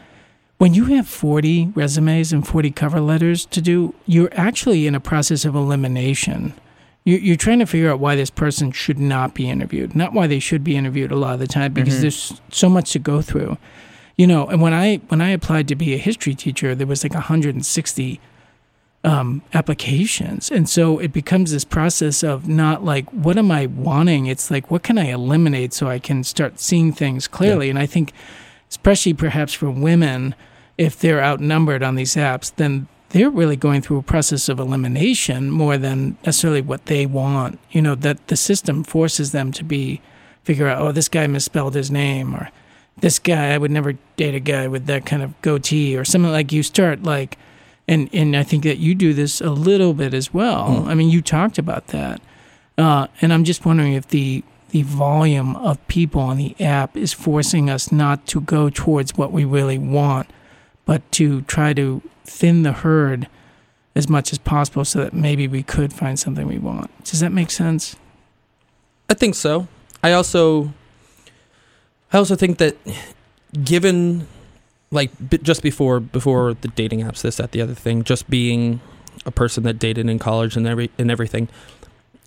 When 0.58 0.72
you 0.72 0.86
have 0.86 1.08
40 1.08 1.72
resumes 1.74 2.32
and 2.32 2.46
40 2.46 2.70
cover 2.70 3.00
letters 3.00 3.44
to 3.46 3.60
do, 3.60 3.94
you're 4.06 4.30
actually 4.32 4.86
in 4.86 4.94
a 4.94 5.00
process 5.00 5.44
of 5.44 5.54
elimination. 5.54 6.54
You- 7.06 7.18
You're 7.18 7.36
trying 7.36 7.60
to 7.60 7.66
figure 7.66 7.90
out 7.90 8.00
why 8.00 8.16
this 8.16 8.30
person 8.30 8.72
should 8.72 8.98
not 8.98 9.32
be 9.32 9.48
interviewed, 9.48 9.94
not 9.94 10.12
why 10.12 10.26
they 10.26 10.40
should 10.40 10.62
be 10.64 10.76
interviewed 10.76 11.12
a 11.12 11.16
lot 11.16 11.34
of 11.34 11.40
the 11.40 11.46
time, 11.46 11.72
because 11.72 11.94
Mhm. 11.98 12.00
there's 12.02 12.40
so 12.50 12.68
much 12.68 12.92
to 12.92 12.98
go 12.98 13.22
through. 13.22 13.56
You 14.16 14.26
know, 14.26 14.46
and 14.48 14.60
when 14.60 14.72
I 14.74 15.00
when 15.08 15.20
I 15.20 15.30
applied 15.30 15.68
to 15.68 15.76
be 15.76 15.94
a 15.94 15.98
history 15.98 16.34
teacher, 16.34 16.74
there 16.74 16.86
was 16.86 17.02
like 17.04 17.14
160 17.14 18.18
um, 19.04 19.42
applications. 19.54 20.50
And 20.50 20.68
so 20.68 20.98
it 20.98 21.12
becomes 21.12 21.52
this 21.52 21.64
process 21.64 22.24
of 22.24 22.48
not 22.48 22.84
like, 22.84 23.08
what 23.12 23.36
am 23.38 23.52
I 23.52 23.66
wanting? 23.66 24.26
It's 24.26 24.50
like, 24.50 24.68
what 24.68 24.82
can 24.82 24.98
I 24.98 25.10
eliminate 25.12 25.72
so 25.72 25.86
I 25.88 26.00
can 26.00 26.24
start 26.24 26.58
seeing 26.58 26.90
things 26.92 27.28
clearly? 27.28 27.70
And 27.70 27.78
I 27.78 27.86
think, 27.86 28.12
especially 28.68 29.12
perhaps 29.14 29.52
for 29.52 29.70
women, 29.70 30.34
if 30.76 30.98
they're 30.98 31.22
outnumbered 31.22 31.84
on 31.84 31.94
these 31.94 32.16
apps, 32.16 32.50
then 32.56 32.88
they're 33.10 33.30
really 33.30 33.56
going 33.56 33.82
through 33.82 33.98
a 33.98 34.02
process 34.02 34.48
of 34.48 34.58
elimination 34.58 35.50
more 35.50 35.78
than 35.78 36.16
necessarily 36.24 36.60
what 36.60 36.86
they 36.86 37.06
want. 37.06 37.58
You 37.70 37.82
know, 37.82 37.94
that 37.94 38.26
the 38.28 38.36
system 38.36 38.84
forces 38.84 39.32
them 39.32 39.52
to 39.52 39.64
be 39.64 40.00
figure 40.44 40.68
out, 40.68 40.80
oh, 40.80 40.92
this 40.92 41.08
guy 41.08 41.26
misspelled 41.26 41.74
his 41.74 41.90
name, 41.90 42.34
or 42.34 42.50
this 42.98 43.18
guy, 43.18 43.52
I 43.52 43.58
would 43.58 43.72
never 43.72 43.94
date 44.16 44.34
a 44.34 44.40
guy 44.40 44.68
with 44.68 44.86
that 44.86 45.04
kind 45.04 45.22
of 45.22 45.40
goatee, 45.42 45.96
or 45.96 46.04
something 46.04 46.30
like 46.30 46.52
you 46.52 46.62
start 46.62 47.02
like, 47.02 47.36
and 47.88 48.08
and 48.12 48.36
I 48.36 48.42
think 48.42 48.62
that 48.64 48.78
you 48.78 48.94
do 48.94 49.12
this 49.12 49.40
a 49.40 49.50
little 49.50 49.92
bit 49.92 50.14
as 50.14 50.32
well. 50.32 50.68
Mm. 50.68 50.86
I 50.86 50.94
mean, 50.94 51.10
you 51.10 51.20
talked 51.22 51.58
about 51.58 51.88
that, 51.88 52.20
uh, 52.78 53.08
and 53.20 53.32
I'm 53.32 53.44
just 53.44 53.64
wondering 53.66 53.94
if 53.94 54.08
the 54.08 54.44
the 54.70 54.82
volume 54.82 55.56
of 55.56 55.84
people 55.88 56.20
on 56.20 56.36
the 56.36 56.54
app 56.60 56.96
is 56.96 57.12
forcing 57.12 57.70
us 57.70 57.92
not 57.92 58.26
to 58.26 58.40
go 58.40 58.68
towards 58.68 59.16
what 59.16 59.32
we 59.32 59.44
really 59.44 59.78
want, 59.78 60.28
but 60.86 61.12
to 61.12 61.42
try 61.42 61.74
to 61.74 62.00
thin 62.24 62.62
the 62.62 62.72
herd 62.72 63.28
as 63.94 64.08
much 64.08 64.32
as 64.32 64.38
possible 64.38 64.84
so 64.84 65.00
that 65.00 65.12
maybe 65.12 65.46
we 65.46 65.62
could 65.62 65.92
find 65.92 66.18
something 66.18 66.46
we 66.46 66.58
want. 66.58 66.90
Does 67.04 67.20
that 67.20 67.32
make 67.32 67.50
sense? 67.50 67.96
I 69.10 69.14
think 69.14 69.34
so. 69.34 69.68
I 70.02 70.12
also, 70.12 70.72
I 72.12 72.18
also 72.18 72.36
think 72.36 72.58
that 72.58 72.76
given, 73.64 74.26
like, 74.90 75.10
just 75.42 75.62
before 75.62 76.00
before 76.00 76.54
the 76.54 76.68
dating 76.68 77.00
apps, 77.00 77.22
this, 77.22 77.36
that, 77.36 77.52
the 77.52 77.60
other 77.60 77.74
thing, 77.74 78.04
just 78.04 78.28
being 78.30 78.80
a 79.24 79.30
person 79.30 79.64
that 79.64 79.78
dated 79.78 80.08
in 80.08 80.18
college 80.18 80.56
and 80.56 80.66
every 80.66 80.90
and 80.98 81.10
everything, 81.10 81.48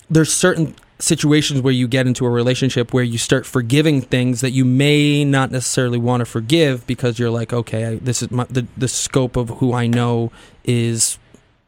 there's 0.09 0.33
certain 0.33 0.75
situations 0.99 1.61
where 1.61 1.73
you 1.73 1.87
get 1.87 2.05
into 2.07 2.25
a 2.25 2.29
relationship 2.29 2.93
where 2.93 3.03
you 3.03 3.17
start 3.17 3.45
forgiving 3.45 4.01
things 4.01 4.41
that 4.41 4.51
you 4.51 4.65
may 4.65 5.23
not 5.23 5.49
necessarily 5.49 5.97
want 5.97 6.21
to 6.21 6.25
forgive 6.25 6.85
because 6.85 7.17
you're 7.17 7.29
like, 7.29 7.53
okay, 7.53 7.85
I, 7.85 7.95
this 7.95 8.21
is 8.21 8.31
my, 8.31 8.45
the 8.45 8.67
the 8.77 8.87
scope 8.87 9.37
of 9.37 9.49
who 9.49 9.73
I 9.73 9.87
know 9.87 10.31
is, 10.65 11.17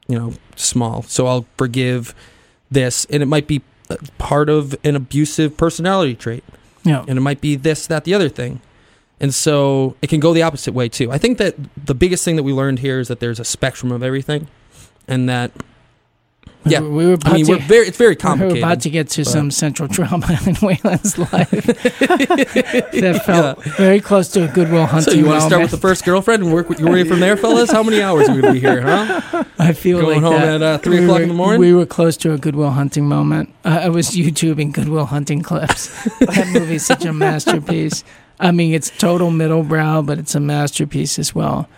you 0.07 0.17
know, 0.17 0.33
small, 0.55 1.03
so 1.03 1.27
I'll 1.27 1.45
forgive 1.57 2.13
this, 2.69 3.05
and 3.05 3.23
it 3.23 3.27
might 3.27 3.47
be 3.47 3.61
uh, 3.89 3.97
part 4.17 4.49
of 4.49 4.75
an 4.83 4.95
abusive 4.95 5.57
personality 5.57 6.15
trait. 6.15 6.43
Yeah. 6.83 7.05
and 7.07 7.17
it 7.17 7.21
might 7.21 7.41
be 7.41 7.55
this 7.55 7.85
that 7.87 8.05
the 8.05 8.13
other 8.13 8.29
thing. 8.29 8.59
And 9.19 9.35
so 9.35 9.95
it 10.01 10.07
can 10.07 10.19
go 10.19 10.33
the 10.33 10.41
opposite 10.41 10.73
way 10.73 10.89
too. 10.89 11.11
I 11.11 11.19
think 11.19 11.37
that 11.37 11.55
the 11.77 11.93
biggest 11.93 12.25
thing 12.25 12.37
that 12.37 12.43
we 12.43 12.53
learned 12.53 12.79
here 12.79 12.99
is 12.99 13.07
that 13.07 13.19
there's 13.19 13.39
a 13.39 13.45
spectrum 13.45 13.91
of 13.91 14.01
everything 14.01 14.47
and 15.07 15.29
that 15.29 15.51
Yeah. 16.63 16.81
we 16.81 17.07
were 17.07 17.13
about 17.13 17.33
i 17.33 17.35
mean 17.37 17.45
to, 17.47 17.53
we're 17.53 17.59
very 17.59 17.87
it's 17.87 17.97
very 17.97 18.15
complicated. 18.15 18.53
we 18.53 18.59
were 18.61 18.67
about 18.67 18.81
to 18.81 18.89
get 18.91 19.09
to 19.09 19.23
but- 19.23 19.31
some 19.31 19.49
central 19.49 19.87
drama 19.87 20.27
in 20.45 20.55
Waylon's 20.61 21.17
life 21.17 21.49
that 23.01 23.23
felt 23.25 23.63
very 23.77 23.99
close 23.99 24.27
to 24.29 24.43
a 24.43 24.47
Good 24.47 24.69
Will 24.71 24.85
Hunting 24.85 25.13
so 25.13 25.19
you 25.19 25.25
want 25.25 25.41
to 25.41 25.47
start 25.47 25.61
with 25.63 25.71
the 25.71 25.77
first 25.77 26.05
girlfriend 26.05 26.43
and 26.43 26.53
work 26.53 26.69
with 26.69 26.79
your 26.79 26.91
way 26.91 27.03
from 27.03 27.19
there 27.19 27.35
fellas 27.35 27.71
how 27.71 27.81
many 27.83 28.01
hours 28.01 28.29
are 28.29 28.35
we 28.35 28.41
going 28.41 28.53
to 28.55 28.59
be 28.61 28.67
here 28.67 28.81
huh 28.81 29.43
I 29.59 29.73
feel 29.73 30.01
going 30.01 30.21
like 30.21 30.31
home 30.31 30.41
that. 30.41 30.61
at 30.61 30.75
uh, 30.75 30.77
3 30.79 30.97
we 30.99 31.03
o'clock 31.03 31.17
were, 31.17 31.23
in 31.23 31.27
the 31.29 31.35
morning 31.35 31.59
We 31.59 31.73
were 31.73 31.85
close 31.85 32.17
to 32.17 32.33
a 32.33 32.37
Good 32.37 32.55
Will 32.55 32.71
Hunting 32.71 33.07
moment. 33.07 33.53
Uh, 33.63 33.81
I 33.83 33.89
was 33.89 34.09
YouTubing 34.09 34.73
Good 34.73 34.89
Will 34.89 35.05
Hunting 35.05 35.41
clips. 35.43 35.87
that 36.19 36.49
movie 36.51 36.75
is 36.75 36.85
such 36.85 37.05
a 37.05 37.13
masterpiece. 37.13 38.03
I 38.39 38.51
mean, 38.51 38.73
it's 38.73 38.89
total 38.89 39.29
middle 39.29 39.61
brow, 39.63 40.01
but 40.01 40.17
it's 40.17 40.33
a 40.33 40.39
masterpiece 40.39 41.19
as 41.19 41.35
well. 41.35 41.69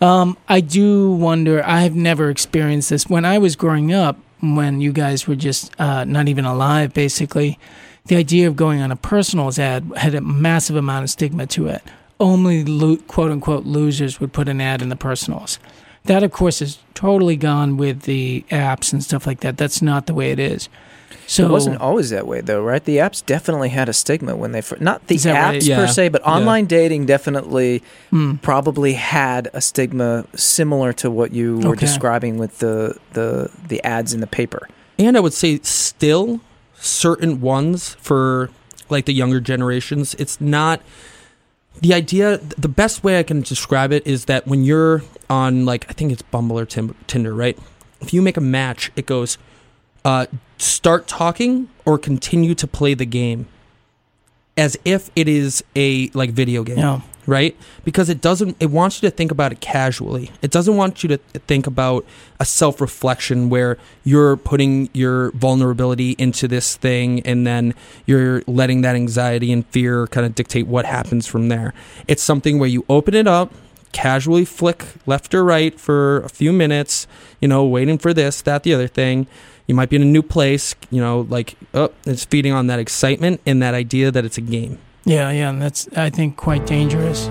Um, 0.00 0.36
I 0.48 0.60
do 0.60 1.10
wonder. 1.12 1.64
I've 1.66 1.96
never 1.96 2.30
experienced 2.30 2.90
this 2.90 3.08
when 3.08 3.24
I 3.24 3.38
was 3.38 3.56
growing 3.56 3.92
up. 3.92 4.16
When 4.44 4.80
you 4.80 4.92
guys 4.92 5.26
were 5.26 5.36
just 5.36 5.72
uh, 5.80 6.04
not 6.04 6.28
even 6.28 6.44
alive, 6.44 6.92
basically, 6.92 7.58
the 8.06 8.16
idea 8.16 8.46
of 8.46 8.56
going 8.56 8.82
on 8.82 8.92
a 8.92 8.96
personals 8.96 9.58
ad 9.58 9.90
had 9.96 10.14
a 10.14 10.20
massive 10.20 10.76
amount 10.76 11.04
of 11.04 11.10
stigma 11.10 11.46
to 11.46 11.68
it. 11.68 11.82
Only 12.20 12.62
lo- 12.64 12.98
quote 13.08 13.30
unquote 13.30 13.64
losers 13.64 14.20
would 14.20 14.32
put 14.32 14.48
an 14.48 14.60
ad 14.60 14.82
in 14.82 14.90
the 14.90 14.96
personals. 14.96 15.58
That, 16.04 16.22
of 16.22 16.32
course, 16.32 16.60
is 16.60 16.78
totally 16.92 17.36
gone 17.36 17.78
with 17.78 18.02
the 18.02 18.44
apps 18.50 18.92
and 18.92 19.02
stuff 19.02 19.26
like 19.26 19.40
that. 19.40 19.56
That's 19.56 19.80
not 19.80 20.06
the 20.06 20.14
way 20.14 20.30
it 20.30 20.38
is. 20.38 20.68
So 21.26 21.44
it 21.44 21.50
wasn't 21.50 21.80
always 21.80 22.10
that 22.10 22.26
way, 22.26 22.40
though, 22.40 22.62
right? 22.62 22.84
The 22.84 22.98
apps 22.98 23.24
definitely 23.24 23.70
had 23.70 23.88
a 23.88 23.92
stigma 23.92 24.36
when 24.36 24.52
they 24.52 24.60
fir- 24.60 24.76
not 24.80 25.06
the 25.06 25.16
apps 25.16 25.34
right? 25.34 25.62
Yeah. 25.62 25.76
per 25.76 25.86
se, 25.86 26.08
but 26.10 26.22
Yeah. 26.24 26.32
online 26.32 26.66
dating 26.66 27.06
definitely 27.06 27.82
Hmm. 28.10 28.34
probably 28.36 28.94
had 28.94 29.48
a 29.52 29.60
stigma 29.60 30.24
similar 30.34 30.92
to 30.94 31.10
what 31.10 31.32
you 31.32 31.58
were 31.58 31.70
Okay. 31.70 31.80
describing 31.86 32.38
with 32.38 32.58
the 32.58 32.96
the 33.12 33.50
the 33.68 33.82
ads 33.84 34.12
in 34.14 34.20
the 34.20 34.26
paper. 34.26 34.68
and 34.98 35.16
i 35.16 35.20
would 35.20 35.32
say 35.34 35.58
still 35.64 36.38
certain 36.78 37.40
ones 37.40 37.96
for 38.00 38.48
like 38.90 39.06
the 39.06 39.12
younger 39.12 39.40
generations 39.40 40.14
it's 40.20 40.40
not 40.40 40.80
the 41.80 41.92
idea 41.92 42.38
the 42.56 42.68
best 42.68 43.02
way 43.02 43.18
i 43.18 43.22
can 43.24 43.40
describe 43.40 43.90
it 43.90 44.06
is 44.06 44.26
that 44.26 44.46
when 44.46 44.62
you're 44.62 45.02
on 45.28 45.64
like 45.64 45.84
i 45.88 45.92
think 45.92 46.12
it's 46.12 46.22
bumble 46.22 46.56
or 46.58 46.64
Tim, 46.64 46.94
tinder 47.08 47.34
right 47.34 47.58
if 48.00 48.14
you 48.14 48.22
make 48.22 48.36
a 48.36 48.40
match 48.40 48.92
it 48.94 49.06
goes 49.06 49.36
uh, 50.04 50.26
start 50.58 51.06
talking 51.06 51.68
or 51.84 51.98
continue 51.98 52.54
to 52.54 52.66
play 52.66 52.94
the 52.94 53.06
game 53.06 53.46
as 54.56 54.76
if 54.84 55.10
it 55.16 55.28
is 55.28 55.64
a 55.74 56.08
like 56.14 56.30
video 56.30 56.62
game 56.62 56.78
Yeah. 56.78 57.00
right? 57.26 57.56
Because 57.84 58.08
it 58.08 58.20
doesn't 58.20 58.56
it 58.60 58.70
wants 58.70 59.02
you 59.02 59.10
to 59.10 59.16
think 59.16 59.32
about 59.32 59.50
it 59.50 59.60
casually. 59.60 60.30
It 60.42 60.52
doesn't 60.52 60.76
want 60.76 61.02
you 61.02 61.08
to 61.08 61.16
think 61.48 61.66
about 61.66 62.04
a 62.38 62.44
self-reflection 62.44 63.48
where 63.50 63.78
you're 64.04 64.36
putting 64.36 64.90
your 64.92 65.32
vulnerability 65.32 66.12
into 66.18 66.46
this 66.46 66.76
thing 66.76 67.20
and 67.26 67.44
then 67.44 67.74
you're 68.06 68.42
letting 68.46 68.82
that 68.82 68.94
anxiety 68.94 69.50
and 69.52 69.66
fear 69.66 70.06
kind 70.06 70.24
of 70.24 70.36
dictate 70.36 70.68
what 70.68 70.84
happens 70.86 71.26
from 71.26 71.48
there. 71.48 71.74
It's 72.06 72.22
something 72.22 72.60
where 72.60 72.68
you 72.68 72.84
open 72.88 73.14
it 73.14 73.26
up, 73.26 73.52
casually 73.90 74.44
flick 74.44 74.84
left 75.04 75.34
or 75.34 75.42
right 75.42 75.78
for 75.80 76.18
a 76.20 76.28
few 76.28 76.52
minutes, 76.52 77.08
you 77.40 77.48
know, 77.48 77.64
waiting 77.64 77.98
for 77.98 78.14
this, 78.14 78.40
that, 78.42 78.62
the 78.62 78.72
other 78.74 78.88
thing. 78.88 79.26
You 79.66 79.74
might 79.74 79.88
be 79.88 79.96
in 79.96 80.02
a 80.02 80.06
new 80.06 80.22
place, 80.22 80.74
you 80.90 81.00
know, 81.00 81.20
like, 81.30 81.56
oh, 81.72 81.90
it's 82.04 82.24
feeding 82.24 82.52
on 82.52 82.66
that 82.66 82.78
excitement 82.78 83.40
and 83.46 83.62
that 83.62 83.72
idea 83.74 84.10
that 84.10 84.24
it's 84.24 84.36
a 84.36 84.42
game. 84.42 84.78
Yeah, 85.04 85.30
yeah, 85.30 85.50
and 85.50 85.60
that's 85.60 85.88
I 85.96 86.10
think 86.10 86.36
quite 86.36 86.66
dangerous. 86.66 87.26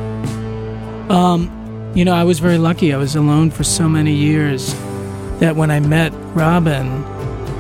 Um, 1.10 1.92
you 1.96 2.06
know, 2.06 2.14
I 2.14 2.24
was 2.24 2.40
very 2.40 2.58
lucky. 2.58 2.94
I 2.94 2.98
was 2.98 3.16
alone 3.16 3.52
for 3.52 3.64
so 3.64 3.88
many 3.88 4.14
years 4.14 4.74
that 5.40 5.56
when 5.56 5.70
I 5.70 5.80
met 5.80 6.12
Robin, 6.36 6.88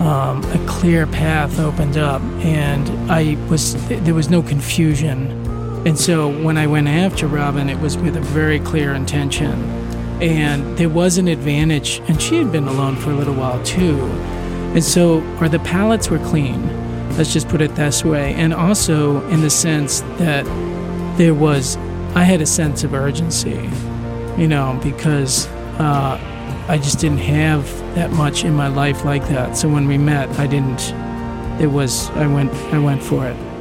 um, 0.02 0.44
a 0.44 0.66
clear 0.68 1.06
path 1.06 1.60
opened 1.60 1.98
up, 1.98 2.22
and 2.44 2.90
I 3.12 3.38
was 3.50 3.76
there 3.88 4.14
was 4.14 4.30
no 4.30 4.42
confusion. 4.42 5.32
And 5.86 6.00
so 6.00 6.30
when 6.44 6.58
I 6.58 6.66
went 6.66 6.88
after 6.88 7.28
Robin, 7.28 7.70
it 7.70 7.80
was 7.80 7.98
with 7.98 8.16
a 8.16 8.22
very 8.22 8.60
clear 8.60 8.94
intention, 8.94 9.54
and 10.22 10.78
there 10.78 10.90
was 10.90 11.18
an 11.18 11.28
advantage. 11.28 12.02
And 12.08 12.22
she 12.22 12.38
had 12.38 12.52
been 12.52 12.68
alone 12.68 12.96
for 12.96 13.12
a 13.12 13.16
little 13.16 13.36
while 13.36 13.62
too, 13.64 13.98
and 14.74 14.84
so 14.84 15.22
or 15.40 15.50
the 15.50 15.60
palettes 15.60 16.10
were 16.10 16.20
clean. 16.20 16.62
Let's 17.18 17.32
just 17.32 17.48
put 17.48 17.62
it 17.62 17.76
this 17.76 18.04
way. 18.04 18.34
And 18.34 18.54
also 18.54 19.28
in 19.30 19.42
the 19.42 19.50
sense 19.50 20.02
that 20.18 20.46
there 21.18 21.34
was, 21.34 21.78
I 22.16 22.24
had 22.24 22.42
a 22.42 22.46
sense 22.46 22.84
of 22.84 22.94
urgency, 22.94 23.70
you 24.38 24.48
know, 24.48 24.80
because 24.82 25.46
uh, 25.78 26.20
I 26.68 26.78
just 26.78 27.00
didn't 27.00 27.20
have 27.20 27.66
that 27.96 28.12
much 28.12 28.44
in 28.46 28.56
my 28.56 28.68
life 28.68 29.06
like 29.06 29.28
that. 29.28 29.56
So 29.58 29.70
when 29.70 29.88
we 29.88 29.98
met, 29.98 30.30
I 30.40 30.48
didn't. 30.48 30.82
It 31.62 31.68
was 31.68 32.10
I 32.12 32.26
went 32.26 32.52
I 32.74 32.80
went 32.80 33.04
for 33.04 33.28
it. 33.28 33.53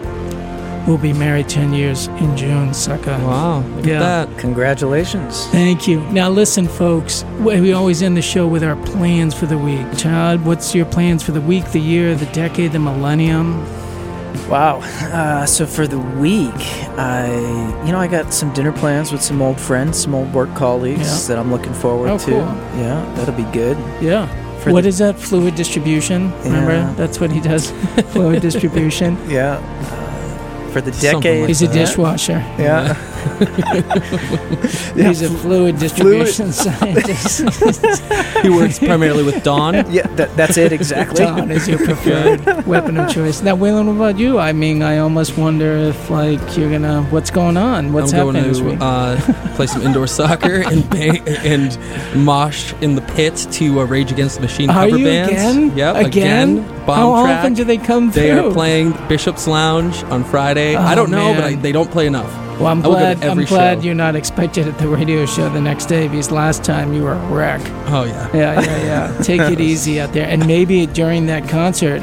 We'll 0.87 0.99
be 0.99 1.13
married 1.13 1.49
ten 1.49 1.73
years 1.73 2.09
in 2.09 2.37
June, 2.37 2.75
sucker. 2.75 3.17
Wow, 3.19 3.61
look 3.77 3.87
Yeah. 3.87 3.95
at 3.95 4.29
that. 4.29 4.39
Congratulations. 4.39 5.47
Thank 5.47 5.87
you. 5.87 6.01
Now 6.11 6.29
listen, 6.29 6.67
folks. 6.67 7.25
We 7.41 7.61
we 7.61 7.73
always 7.73 8.03
end 8.03 8.17
the 8.17 8.23
show 8.23 8.47
with 8.49 8.65
our 8.65 8.77
plans 8.77 9.33
for 9.35 9.47
the 9.47 9.57
week. 9.59 9.87
Todd, 9.97 10.45
what's 10.45 10.75
your 10.75 10.87
plans 10.87 11.23
for 11.23 11.31
the 11.33 11.41
week, 11.41 11.71
the 11.73 11.81
year, 11.81 12.15
the 12.17 12.27
decade, 12.27 12.73
the 12.73 12.79
millennium? 12.81 13.63
Wow. 14.49 14.81
Uh, 15.13 15.47
so 15.47 15.67
for 15.67 15.87
the 15.87 15.99
week, 15.99 16.61
I 16.99 17.29
you 17.87 17.93
know 17.93 17.99
I 17.99 18.09
got 18.09 18.33
some 18.35 18.53
dinner 18.53 18.73
plans 18.73 19.13
with 19.13 19.23
some 19.23 19.41
old 19.41 19.61
friends, 19.61 19.99
some 20.03 20.15
old 20.15 20.33
work 20.35 20.53
colleagues 20.55 21.01
Yeah. 21.09 21.29
that 21.29 21.39
I'm 21.39 21.51
looking 21.53 21.75
forward 21.75 22.11
Oh, 22.11 22.19
to. 22.19 22.25
cool. 22.31 22.49
Yeah, 22.77 23.05
that'll 23.15 23.35
be 23.37 23.51
good. 23.53 23.77
Yeah. 24.01 24.27
For 24.61 24.73
What 24.73 24.83
the, 24.83 24.89
is 24.89 24.99
that? 24.99 25.19
Fluid 25.19 25.55
distribution. 25.55 26.33
Remember? 26.45 26.73
Yeah. 26.73 26.93
That's 26.97 27.19
what 27.21 27.31
he 27.33 27.41
does. 27.41 27.71
Fluid 28.13 28.43
distribution. 28.43 29.17
Yeah. 29.29 29.59
For 30.73 30.81
the 30.81 30.93
Something 30.93 31.21
decade. 31.21 31.41
like 31.43 31.49
He's 31.49 31.63
a 31.63 31.67
that. 31.67 31.75
dishwasher. 31.75 32.39
Yeah. 32.59 32.95
He's 34.97 35.23
a 35.23 35.29
fluid 35.31 35.79
distribution 35.79 36.53
scientist. 36.63 37.41
he 38.43 38.49
works 38.51 38.79
primarily 38.79 39.23
with 39.23 39.43
Dawn. 39.45 39.75
Yeah, 39.93 40.07
that, 40.17 40.35
that's 40.37 40.57
it 40.57 40.73
exactly. 40.73 41.25
Dawn 41.25 41.51
is 41.51 41.69
your 41.69 41.79
preferred 41.79 42.67
weapon 42.67 42.97
of 42.97 43.13
choice. 43.13 43.43
Now, 43.43 43.55
Waylon, 43.57 43.87
what 43.87 43.97
about 43.97 44.19
you? 44.19 44.39
I 44.39 44.53
mean, 44.53 44.83
I 44.83 44.99
almost 44.99 45.37
wonder 45.37 45.73
if 45.77 46.09
like 46.11 46.41
you're 46.57 46.71
gonna 46.71 47.03
what's 47.11 47.31
going 47.31 47.57
on? 47.59 47.93
What's 47.93 48.13
I'm 48.13 48.19
happening 48.33 48.43
going 48.43 48.49
this 48.49 48.59
to 48.61 48.65
week? 48.65 48.79
uh, 48.81 49.55
play 49.57 49.67
some 49.67 49.83
indoor 49.83 50.07
soccer 50.07 50.63
and 50.67 50.89
bang, 50.89 51.21
and 51.29 51.77
mosh 52.25 52.73
in 52.81 52.95
the 52.95 53.03
pit 53.03 53.37
to 53.53 53.81
uh, 53.81 53.85
Rage 53.85 54.11
Against 54.13 54.37
the 54.37 54.43
Machine 54.43 54.71
Are 54.71 54.85
cover 54.87 54.97
you 54.99 55.05
bands. 55.05 55.33
again? 55.33 55.77
Yep, 55.77 56.07
Again? 56.07 56.57
Bomb 56.87 56.97
How 56.97 57.23
track. 57.25 57.39
often 57.41 57.55
do 57.55 57.65
they 57.65 57.79
come 57.79 58.11
through? 58.11 58.23
They 58.23 58.31
are 58.33 58.51
playing 58.53 58.93
Bishop's 59.09 59.47
Lounge 59.47 60.03
on 60.05 60.25
Friday. 60.25 60.62
I 60.77 60.93
Oh, 60.93 60.97
don't 60.97 61.11
know, 61.11 61.35
but 61.35 61.45
I, 61.45 61.55
they 61.57 61.73
don't 61.73 61.91
play 61.91 62.07
enough. 62.07 62.31
Well, 62.59 62.67
I'm 62.69 62.85
I 62.85 62.89
will 62.89 62.95
go 62.95 63.01
to 63.15 63.15
glad. 63.17 63.25
I'm 63.39 63.45
glad 63.45 63.79
show. 63.79 63.85
you're 63.87 63.95
not 63.95 64.15
expected 64.17 64.69
at 64.69 64.79
the 64.79 64.89
radio 64.89 65.27
show 65.27 65.49
the 65.49 65.61
next 65.61 65.87
day 65.87 66.07
because 66.09 66.31
last 66.31 66.63
time 66.65 66.93
you 66.93 67.03
were 67.03 67.13
a 67.15 67.27
wreck. 67.29 67.61
Oh 67.89 68.05
yeah. 68.05 68.29
Yeah, 68.35 68.61
yeah, 68.61 68.85
yeah. 69.13 69.23
Take 69.23 69.41
it 69.53 69.61
easy 69.71 70.01
out 70.01 70.13
there, 70.13 70.29
and 70.29 70.47
maybe 70.47 70.87
during 70.87 71.27
that 71.27 71.49
concert, 71.49 72.03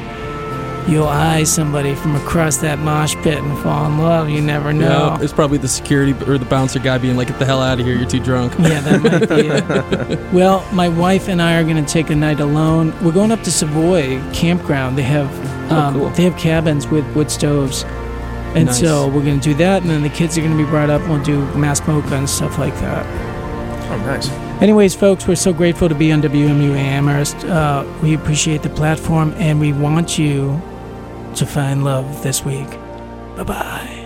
you'll 0.90 1.08
eye 1.08 1.44
somebody 1.44 1.94
from 1.94 2.16
across 2.16 2.58
that 2.58 2.80
mosh 2.80 3.14
pit 3.18 3.38
and 3.38 3.58
fall 3.64 3.86
in 3.86 4.00
love. 4.00 4.28
You 4.30 4.42
never 4.42 4.74
know. 4.74 5.16
Yeah, 5.18 5.24
it's 5.24 5.32
probably 5.34 5.60
the 5.60 5.68
security 5.68 6.14
or 6.26 6.38
the 6.40 6.46
bouncer 6.46 6.80
guy 6.80 6.98
being 6.98 7.16
like, 7.16 7.28
"Get 7.28 7.38
the 7.40 7.46
hell 7.46 7.62
out 7.62 7.80
of 7.80 7.86
here! 7.86 7.96
You're 7.96 8.10
too 8.10 8.20
drunk." 8.20 8.54
Yeah, 8.60 8.82
that 8.82 9.02
might 9.04 9.30
be 9.30 9.48
it. 9.48 10.20
Well, 10.34 10.66
my 10.74 10.90
wife 10.90 11.28
and 11.30 11.42
I 11.42 11.60
are 11.60 11.64
going 11.64 11.84
to 11.84 11.92
take 11.94 12.10
a 12.10 12.16
night 12.16 12.40
alone. 12.40 12.94
We're 13.04 13.12
going 13.14 13.32
up 13.32 13.44
to 13.44 13.52
Savoy 13.52 14.20
campground. 14.34 14.98
They 14.98 15.04
have 15.04 15.30
um, 15.72 15.94
cool. 15.94 16.10
they 16.12 16.24
have 16.24 16.38
cabins 16.38 16.88
with 16.88 17.06
wood 17.16 17.30
stoves, 17.32 17.84
and 18.56 18.66
Nice. 18.66 18.80
so 18.80 19.08
we're 19.08 19.24
going 19.24 19.40
to 19.40 19.50
do 19.50 19.54
that. 19.56 19.82
And 19.82 19.90
then 19.92 20.02
the 20.04 20.10
kids 20.10 20.38
are 20.38 20.42
going 20.42 20.58
to 20.58 20.64
be 20.64 20.70
brought 20.70 20.90
up. 20.90 21.02
and 21.02 21.12
We'll 21.12 21.24
do 21.24 21.40
MASS 21.56 21.82
MoCA 21.82 22.12
and 22.14 22.30
stuff 22.30 22.58
like 22.58 22.74
that. 22.76 23.06
Oh, 23.92 23.98
nice. 24.06 24.30
Anyways, 24.62 24.96
folks, 24.96 25.28
we're 25.28 25.36
so 25.36 25.54
grateful 25.54 25.90
to 25.90 25.96
be 25.96 26.12
on 26.12 26.22
WMU 26.22 26.76
Amherst. 26.76 27.44
Uh, 27.46 27.86
we 28.04 28.14
appreciate 28.14 28.62
the 28.62 28.70
platform, 28.70 29.34
and 29.38 29.60
we 29.60 29.72
want 29.74 30.18
you 30.20 30.62
to 31.36 31.46
find 31.46 31.84
love 31.84 32.22
this 32.24 32.44
week. 32.44 32.70
Bye 33.36 33.44
bye. 33.44 33.99